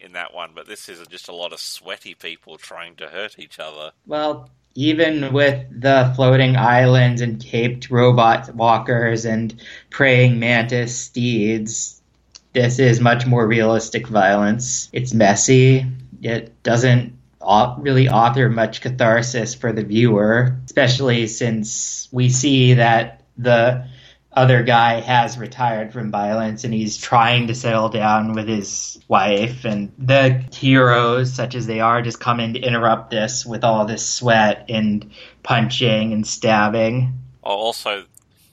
in 0.01 0.13
that 0.13 0.33
one, 0.33 0.51
but 0.55 0.67
this 0.67 0.89
is 0.89 1.05
just 1.09 1.29
a 1.29 1.35
lot 1.35 1.53
of 1.53 1.59
sweaty 1.59 2.15
people 2.15 2.57
trying 2.57 2.95
to 2.97 3.09
hurt 3.09 3.39
each 3.39 3.59
other. 3.59 3.93
Well, 4.07 4.51
even 4.75 5.33
with 5.33 5.67
the 5.81 6.13
floating 6.15 6.57
islands 6.57 7.21
and 7.21 7.41
caped 7.41 7.91
robot 7.91 8.55
walkers 8.55 9.25
and 9.25 9.61
praying 9.91 10.39
mantis 10.39 10.97
steeds, 10.97 11.98
this 12.53 12.79
is 12.79 13.01
much 13.01 13.27
more 13.27 13.47
realistic 13.47 14.07
violence. 14.09 14.89
It's 14.93 15.13
messy. 15.13 15.87
It 16.23 16.63
doesn't 16.63 17.17
really 17.79 18.09
author 18.09 18.49
much 18.49 18.81
catharsis 18.81 19.55
for 19.55 19.73
the 19.73 19.85
viewer, 19.85 20.57
especially 20.65 21.27
since 21.27 22.09
we 22.11 22.29
see 22.29 22.75
that 22.75 23.23
the 23.37 23.87
other 24.33 24.63
guy 24.63 25.01
has 25.01 25.39
retired 25.39 25.93
from 25.93 26.11
violence 26.11 26.63
and 26.63 26.75
he's 26.75 26.97
trying 26.97 27.47
to 27.49 27.55
settle 27.55 27.89
down 27.89 28.35
with 28.35 28.47
his 28.47 29.01
wife 29.09 29.65
and 29.65 29.93
the 29.99 30.45
heroes 30.53 31.33
such 31.33 31.55
as 31.55 31.67
they 31.67 31.81
are 31.81 32.03
just 32.03 32.21
come 32.21 32.39
in 32.39 32.53
to 32.53 32.61
interrupt 32.61 33.11
this 33.11 33.45
with 33.47 33.65
all 33.65 33.85
this 33.85 34.07
sweat 34.07 34.67
and 34.69 35.11
punching 35.43 36.13
and 36.13 36.27
stabbing 36.27 37.19
also 37.43 38.05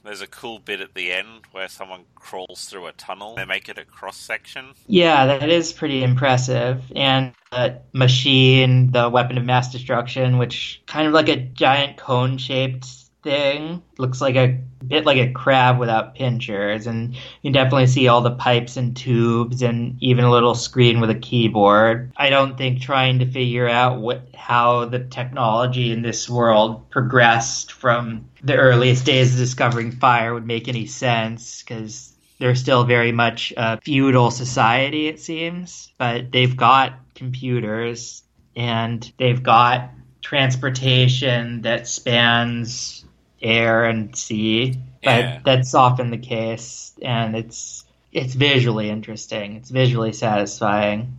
there's 0.05 0.21
a 0.21 0.27
cool 0.27 0.59
bit 0.59 0.81
at 0.81 0.93
the 0.93 1.11
end 1.11 1.41
where 1.51 1.67
someone 1.67 2.01
crawls 2.15 2.65
through 2.65 2.87
a 2.87 2.91
tunnel. 2.93 3.35
They 3.35 3.45
make 3.45 3.69
it 3.69 3.77
a 3.77 3.85
cross 3.85 4.17
section. 4.17 4.73
Yeah, 4.87 5.25
that 5.25 5.49
is 5.49 5.73
pretty 5.73 6.03
impressive. 6.03 6.83
And 6.95 7.33
the 7.51 7.81
machine, 7.93 8.91
the 8.91 9.09
weapon 9.09 9.37
of 9.37 9.45
mass 9.45 9.71
destruction, 9.71 10.37
which 10.37 10.81
kind 10.85 11.07
of 11.07 11.13
like 11.13 11.29
a 11.29 11.37
giant 11.37 11.97
cone 11.97 12.37
shaped 12.37 12.87
thing. 13.25 13.81
Looks 13.97 14.21
like 14.21 14.37
a 14.37 14.61
bit 14.85 15.05
like 15.05 15.17
a 15.17 15.33
crab 15.33 15.79
without 15.79 16.15
pinchers, 16.15 16.87
and 16.87 17.17
you 17.41 17.51
definitely 17.51 17.87
see 17.87 18.07
all 18.07 18.21
the 18.21 18.31
pipes 18.35 18.77
and 18.77 18.95
tubes, 18.95 19.61
and 19.61 19.97
even 20.01 20.23
a 20.23 20.31
little 20.31 20.55
screen 20.55 21.01
with 21.01 21.09
a 21.09 21.15
keyboard. 21.15 22.13
I 22.15 22.29
don't 22.29 22.57
think 22.57 22.79
trying 22.79 23.19
to 23.19 23.29
figure 23.29 23.67
out 23.67 23.99
what 23.99 24.29
how 24.33 24.85
the 24.85 24.99
technology 24.99 25.91
in 25.91 26.01
this 26.01 26.29
world 26.29 26.89
progressed 26.89 27.73
from 27.73 28.29
the 28.43 28.55
earliest 28.55 29.05
days 29.05 29.33
of 29.33 29.39
discovering 29.39 29.91
fire 29.91 30.33
would 30.33 30.45
make 30.45 30.69
any 30.69 30.85
sense 30.85 31.63
because 31.63 32.13
they're 32.39 32.55
still 32.55 32.83
very 32.83 33.11
much 33.11 33.53
a 33.57 33.81
feudal 33.81 34.29
society, 34.29 35.07
it 35.07 35.19
seems. 35.19 35.91
But 35.97 36.31
they've 36.31 36.55
got 36.55 36.93
computers 37.15 38.23
and 38.55 39.11
they've 39.17 39.41
got 39.41 39.89
transportation 40.21 41.61
that 41.61 41.87
spans 41.87 43.04
air 43.45 43.85
and 43.85 44.15
sea, 44.15 44.77
but 45.03 45.19
yeah. 45.19 45.39
that's 45.45 45.73
often 45.73 46.11
the 46.11 46.17
case, 46.17 46.93
and 47.01 47.35
it's 47.35 47.85
it's 48.11 48.33
visually 48.33 48.89
interesting. 48.89 49.55
It's 49.55 49.69
visually 49.69 50.13
satisfying. 50.13 51.17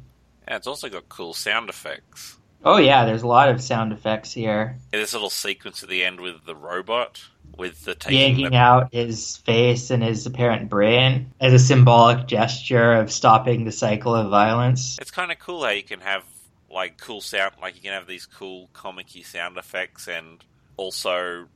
Yeah, 0.49 0.57
it's 0.57 0.67
also 0.67 0.89
got 0.89 1.09
cool 1.09 1.35
sound 1.35 1.69
effects. 1.69 2.37
Oh 2.65 2.79
yeah, 2.79 3.05
there's 3.05 3.23
a 3.23 3.27
lot 3.27 3.49
of 3.49 3.63
sound 3.63 3.93
effects 3.93 4.33
here. 4.33 4.79
Yeah, 4.93 5.01
this 5.01 5.13
little 5.13 5.31
sequence 5.31 5.83
at 5.83 5.89
the 5.89 6.05
end 6.05 6.21
with 6.21 6.45
the 6.45 6.57
robot 6.57 7.23
with 7.57 7.85
the 7.85 7.97
yanking 8.09 8.51
the... 8.51 8.57
out 8.57 8.93
his 8.93 9.37
face 9.39 9.91
and 9.91 10.03
his 10.03 10.27
apparent 10.27 10.69
brain 10.69 11.33
as 11.41 11.53
a 11.53 11.59
symbolic 11.59 12.27
gesture 12.27 12.95
of 12.95 13.11
stopping 13.11 13.65
the 13.65 13.73
cycle 13.73 14.15
of 14.15 14.31
violence. 14.31 14.99
It's 15.01 15.11
kind 15.11 15.33
of 15.33 15.39
cool 15.39 15.65
how 15.65 15.71
you 15.71 15.83
can 15.83 16.01
have 16.01 16.25
like 16.71 16.99
cool 16.99 17.21
sound, 17.21 17.55
like 17.61 17.77
you 17.77 17.83
can 17.83 17.93
have 17.93 18.07
these 18.07 18.27
cool 18.27 18.69
comic 18.73 19.07
sound 19.25 19.57
effects 19.57 20.09
and 20.09 20.45
also 20.77 21.47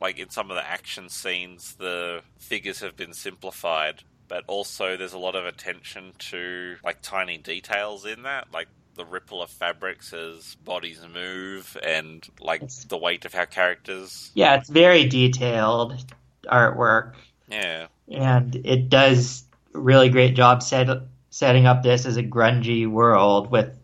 like 0.00 0.18
in 0.18 0.30
some 0.30 0.50
of 0.50 0.56
the 0.56 0.66
action 0.66 1.08
scenes, 1.08 1.74
the 1.74 2.22
figures 2.38 2.80
have 2.80 2.96
been 2.96 3.12
simplified, 3.12 4.02
but 4.28 4.44
also 4.46 4.96
there's 4.96 5.12
a 5.12 5.18
lot 5.18 5.34
of 5.34 5.44
attention 5.44 6.12
to 6.18 6.76
like 6.84 7.02
tiny 7.02 7.36
details 7.38 8.06
in 8.06 8.22
that, 8.22 8.48
like 8.52 8.68
the 8.94 9.04
ripple 9.04 9.42
of 9.42 9.50
fabrics 9.50 10.12
as 10.12 10.56
bodies 10.64 11.00
move 11.12 11.76
and 11.84 12.26
like 12.40 12.62
it's, 12.62 12.84
the 12.84 12.96
weight 12.96 13.24
of 13.24 13.34
how 13.34 13.44
characters. 13.44 14.30
Yeah, 14.34 14.56
it's 14.56 14.70
very 14.70 15.06
detailed 15.06 16.04
artwork. 16.46 17.14
Yeah, 17.48 17.86
and 18.08 18.56
it 18.64 18.88
does 18.88 19.44
really 19.72 20.08
great 20.08 20.34
job 20.34 20.62
set, 20.62 20.88
setting 21.30 21.66
up 21.66 21.82
this 21.82 22.06
as 22.06 22.16
a 22.16 22.22
grungy 22.22 22.88
world 22.88 23.50
with 23.50 23.76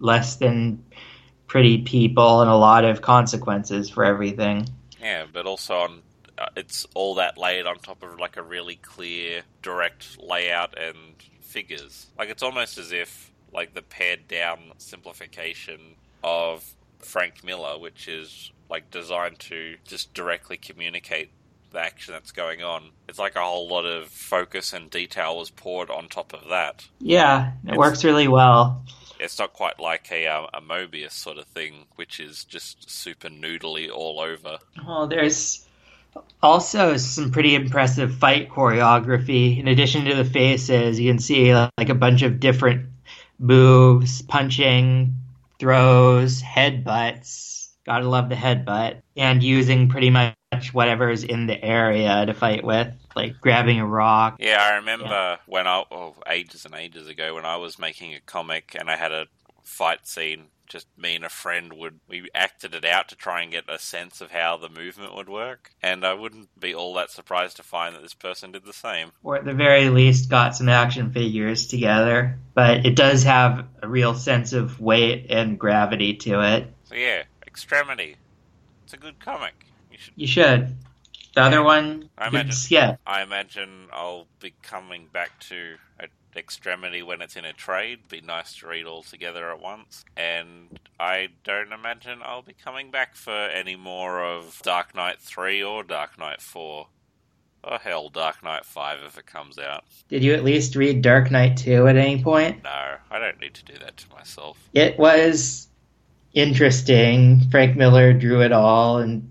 less 0.00 0.36
than 0.36 0.84
pretty 1.46 1.82
people 1.82 2.40
and 2.40 2.50
a 2.50 2.56
lot 2.56 2.84
of 2.84 3.02
consequences 3.02 3.90
for 3.90 4.04
everything. 4.04 4.66
Yeah, 5.00 5.26
but 5.32 5.46
also 5.46 5.74
on 5.74 6.02
uh, 6.40 6.46
it's 6.56 6.86
all 6.94 7.16
that 7.16 7.36
layered 7.36 7.66
on 7.66 7.78
top 7.78 8.02
of 8.02 8.18
like 8.18 8.36
a 8.36 8.42
really 8.42 8.76
clear, 8.76 9.42
direct 9.62 10.18
layout 10.22 10.78
and 10.78 10.96
figures. 11.42 12.06
Like 12.18 12.30
it's 12.30 12.42
almost 12.42 12.78
as 12.78 12.92
if 12.92 13.30
like 13.52 13.74
the 13.74 13.82
pared 13.82 14.26
down 14.26 14.58
simplification 14.78 15.80
of 16.24 16.64
Frank 17.00 17.44
Miller, 17.44 17.78
which 17.78 18.08
is 18.08 18.52
like 18.70 18.90
designed 18.90 19.38
to 19.40 19.76
just 19.84 20.14
directly 20.14 20.56
communicate 20.56 21.30
the 21.72 21.80
action 21.80 22.14
that's 22.14 22.32
going 22.32 22.62
on. 22.62 22.90
It's 23.08 23.18
like 23.18 23.36
a 23.36 23.42
whole 23.42 23.68
lot 23.68 23.84
of 23.84 24.08
focus 24.08 24.72
and 24.72 24.90
detail 24.90 25.36
was 25.36 25.50
poured 25.50 25.90
on 25.90 26.08
top 26.08 26.32
of 26.32 26.48
that. 26.48 26.86
Yeah, 27.00 27.52
it 27.64 27.70
it's, 27.70 27.76
works 27.76 28.02
really 28.02 28.28
well 28.28 28.82
it's 29.20 29.38
not 29.38 29.52
quite 29.52 29.78
like 29.78 30.10
a, 30.10 30.26
uh, 30.26 30.46
a 30.54 30.60
Moebius 30.60 31.12
sort 31.12 31.38
of 31.38 31.46
thing, 31.46 31.86
which 31.96 32.18
is 32.20 32.44
just 32.44 32.90
super 32.90 33.28
noodly 33.28 33.90
all 33.90 34.20
over. 34.20 34.58
Well, 34.86 35.06
there's 35.06 35.66
also 36.42 36.96
some 36.96 37.30
pretty 37.30 37.54
impressive 37.54 38.14
fight 38.14 38.48
choreography. 38.48 39.58
In 39.58 39.68
addition 39.68 40.04
to 40.06 40.14
the 40.14 40.24
faces, 40.24 40.98
you 40.98 41.10
can 41.10 41.18
see 41.18 41.54
like 41.54 41.88
a 41.88 41.94
bunch 41.94 42.22
of 42.22 42.40
different 42.40 42.88
moves, 43.38 44.22
punching, 44.22 45.14
throws, 45.58 46.42
headbutts. 46.42 47.68
Gotta 47.84 48.08
love 48.08 48.28
the 48.28 48.34
headbutt. 48.34 49.02
And 49.16 49.42
using 49.42 49.88
pretty 49.88 50.10
much 50.10 50.34
whatever's 50.72 51.22
in 51.22 51.46
the 51.46 51.62
area 51.64 52.26
to 52.26 52.34
fight 52.34 52.64
with 52.64 52.92
like 53.14 53.40
grabbing 53.40 53.80
a 53.80 53.86
rock. 53.86 54.36
Yeah, 54.40 54.58
I 54.60 54.76
remember 54.76 55.06
yeah. 55.06 55.36
when 55.46 55.66
I, 55.66 55.84
oh, 55.90 56.16
ages 56.28 56.64
and 56.64 56.74
ages 56.74 57.08
ago, 57.08 57.34
when 57.34 57.44
I 57.44 57.56
was 57.56 57.78
making 57.78 58.14
a 58.14 58.20
comic 58.20 58.76
and 58.78 58.90
I 58.90 58.96
had 58.96 59.12
a 59.12 59.26
fight 59.62 60.06
scene. 60.06 60.46
Just 60.66 60.86
me 60.96 61.16
and 61.16 61.24
a 61.24 61.28
friend 61.28 61.72
would 61.72 61.98
we 62.08 62.28
acted 62.32 62.76
it 62.76 62.84
out 62.84 63.08
to 63.08 63.16
try 63.16 63.42
and 63.42 63.50
get 63.50 63.68
a 63.68 63.76
sense 63.76 64.20
of 64.20 64.30
how 64.30 64.56
the 64.56 64.68
movement 64.68 65.16
would 65.16 65.28
work, 65.28 65.72
and 65.82 66.04
I 66.04 66.14
wouldn't 66.14 66.48
be 66.60 66.72
all 66.72 66.94
that 66.94 67.10
surprised 67.10 67.56
to 67.56 67.64
find 67.64 67.92
that 67.96 68.02
this 68.02 68.14
person 68.14 68.52
did 68.52 68.64
the 68.64 68.72
same. 68.72 69.10
Or 69.24 69.34
at 69.34 69.44
the 69.44 69.52
very 69.52 69.88
least, 69.88 70.30
got 70.30 70.54
some 70.54 70.68
action 70.68 71.10
figures 71.10 71.66
together. 71.66 72.38
But 72.54 72.86
it 72.86 72.94
does 72.94 73.24
have 73.24 73.66
a 73.82 73.88
real 73.88 74.14
sense 74.14 74.52
of 74.52 74.78
weight 74.78 75.26
and 75.28 75.58
gravity 75.58 76.14
to 76.18 76.40
it. 76.54 76.72
So 76.84 76.94
yeah, 76.94 77.24
Extremity. 77.44 78.14
It's 78.84 78.92
a 78.92 78.96
good 78.96 79.18
comic. 79.18 79.66
You 80.16 80.26
should. 80.26 80.60
You 80.60 80.62
should. 80.62 80.76
The 81.34 81.42
other 81.42 81.62
one, 81.62 82.10
I 82.18 82.28
imagine, 82.28 82.56
yeah. 82.70 82.96
I 83.06 83.22
imagine 83.22 83.86
I'll 83.92 84.26
be 84.40 84.52
coming 84.62 85.08
back 85.12 85.38
to. 85.48 85.76
Extremity 86.36 87.02
when 87.02 87.22
it's 87.22 87.34
in 87.34 87.44
a 87.44 87.52
trade. 87.52 88.06
Be 88.08 88.20
nice 88.20 88.54
to 88.58 88.68
read 88.68 88.86
all 88.86 89.02
together 89.02 89.50
at 89.50 89.60
once. 89.60 90.04
And 90.16 90.78
I 91.00 91.30
don't 91.42 91.72
imagine 91.72 92.20
I'll 92.22 92.40
be 92.40 92.52
coming 92.52 92.92
back 92.92 93.16
for 93.16 93.32
any 93.32 93.74
more 93.74 94.22
of 94.24 94.60
Dark 94.62 94.94
Knight 94.94 95.18
3 95.18 95.60
or 95.64 95.82
Dark 95.82 96.20
Knight 96.20 96.40
4. 96.40 96.86
Oh 97.64 97.78
hell, 97.78 98.10
Dark 98.10 98.44
Knight 98.44 98.64
5 98.64 98.98
if 99.06 99.18
it 99.18 99.26
comes 99.26 99.58
out. 99.58 99.82
Did 100.08 100.22
you 100.22 100.32
at 100.34 100.44
least 100.44 100.76
read 100.76 101.02
Dark 101.02 101.32
Knight 101.32 101.56
2 101.56 101.88
at 101.88 101.96
any 101.96 102.22
point? 102.22 102.62
No, 102.62 102.94
I 103.10 103.18
don't 103.18 103.40
need 103.40 103.54
to 103.54 103.64
do 103.64 103.74
that 103.80 103.96
to 103.96 104.06
myself. 104.14 104.56
It 104.72 105.00
was 105.00 105.66
interesting. 106.32 107.40
Frank 107.50 107.76
Miller 107.76 108.12
drew 108.12 108.40
it 108.40 108.52
all, 108.52 108.98
and 108.98 109.28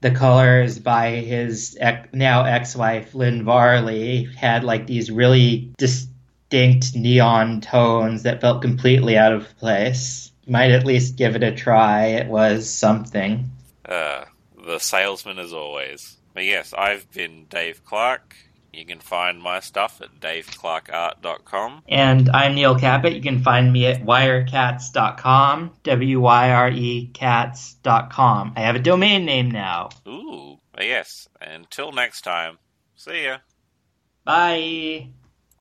the 0.00 0.10
colors 0.10 0.78
by 0.78 1.10
his 1.10 1.76
ex- 1.80 2.08
now 2.12 2.44
ex-wife 2.44 3.14
Lynn 3.14 3.44
Varley 3.44 4.24
had 4.36 4.64
like 4.64 4.86
these 4.86 5.10
really 5.10 5.72
distinct 5.78 6.94
neon 6.94 7.60
tones 7.60 8.22
that 8.22 8.40
felt 8.40 8.62
completely 8.62 9.16
out 9.16 9.32
of 9.32 9.56
place. 9.58 10.32
Might 10.46 10.70
at 10.70 10.86
least 10.86 11.16
give 11.16 11.34
it 11.34 11.42
a 11.42 11.52
try. 11.52 12.06
It 12.06 12.28
was 12.28 12.70
something. 12.70 13.50
Uh, 13.84 14.24
the 14.64 14.78
salesman 14.78 15.38
as 15.38 15.52
always. 15.52 16.16
But 16.34 16.44
yes, 16.44 16.74
I've 16.76 17.10
been 17.12 17.46
Dave 17.48 17.84
Clark. 17.84 18.36
You 18.76 18.84
can 18.84 19.00
find 19.00 19.40
my 19.40 19.60
stuff 19.60 20.02
at 20.02 20.20
daveclarkart.com. 20.20 21.82
And 21.88 22.28
I'm 22.28 22.54
Neil 22.54 22.78
Caput. 22.78 23.14
You 23.14 23.22
can 23.22 23.42
find 23.42 23.72
me 23.72 23.86
at 23.86 24.02
wyrecats.com, 24.02 25.76
W-Y-R-E 25.82 27.10
cats.com. 27.14 28.52
I 28.54 28.60
have 28.60 28.76
a 28.76 28.80
domain 28.80 29.24
name 29.24 29.50
now. 29.50 29.88
Ooh, 30.06 30.58
yes. 30.78 31.26
Until 31.40 31.90
next 31.90 32.20
time, 32.20 32.58
see 32.94 33.24
ya. 33.24 33.38
Bye. 34.24 35.08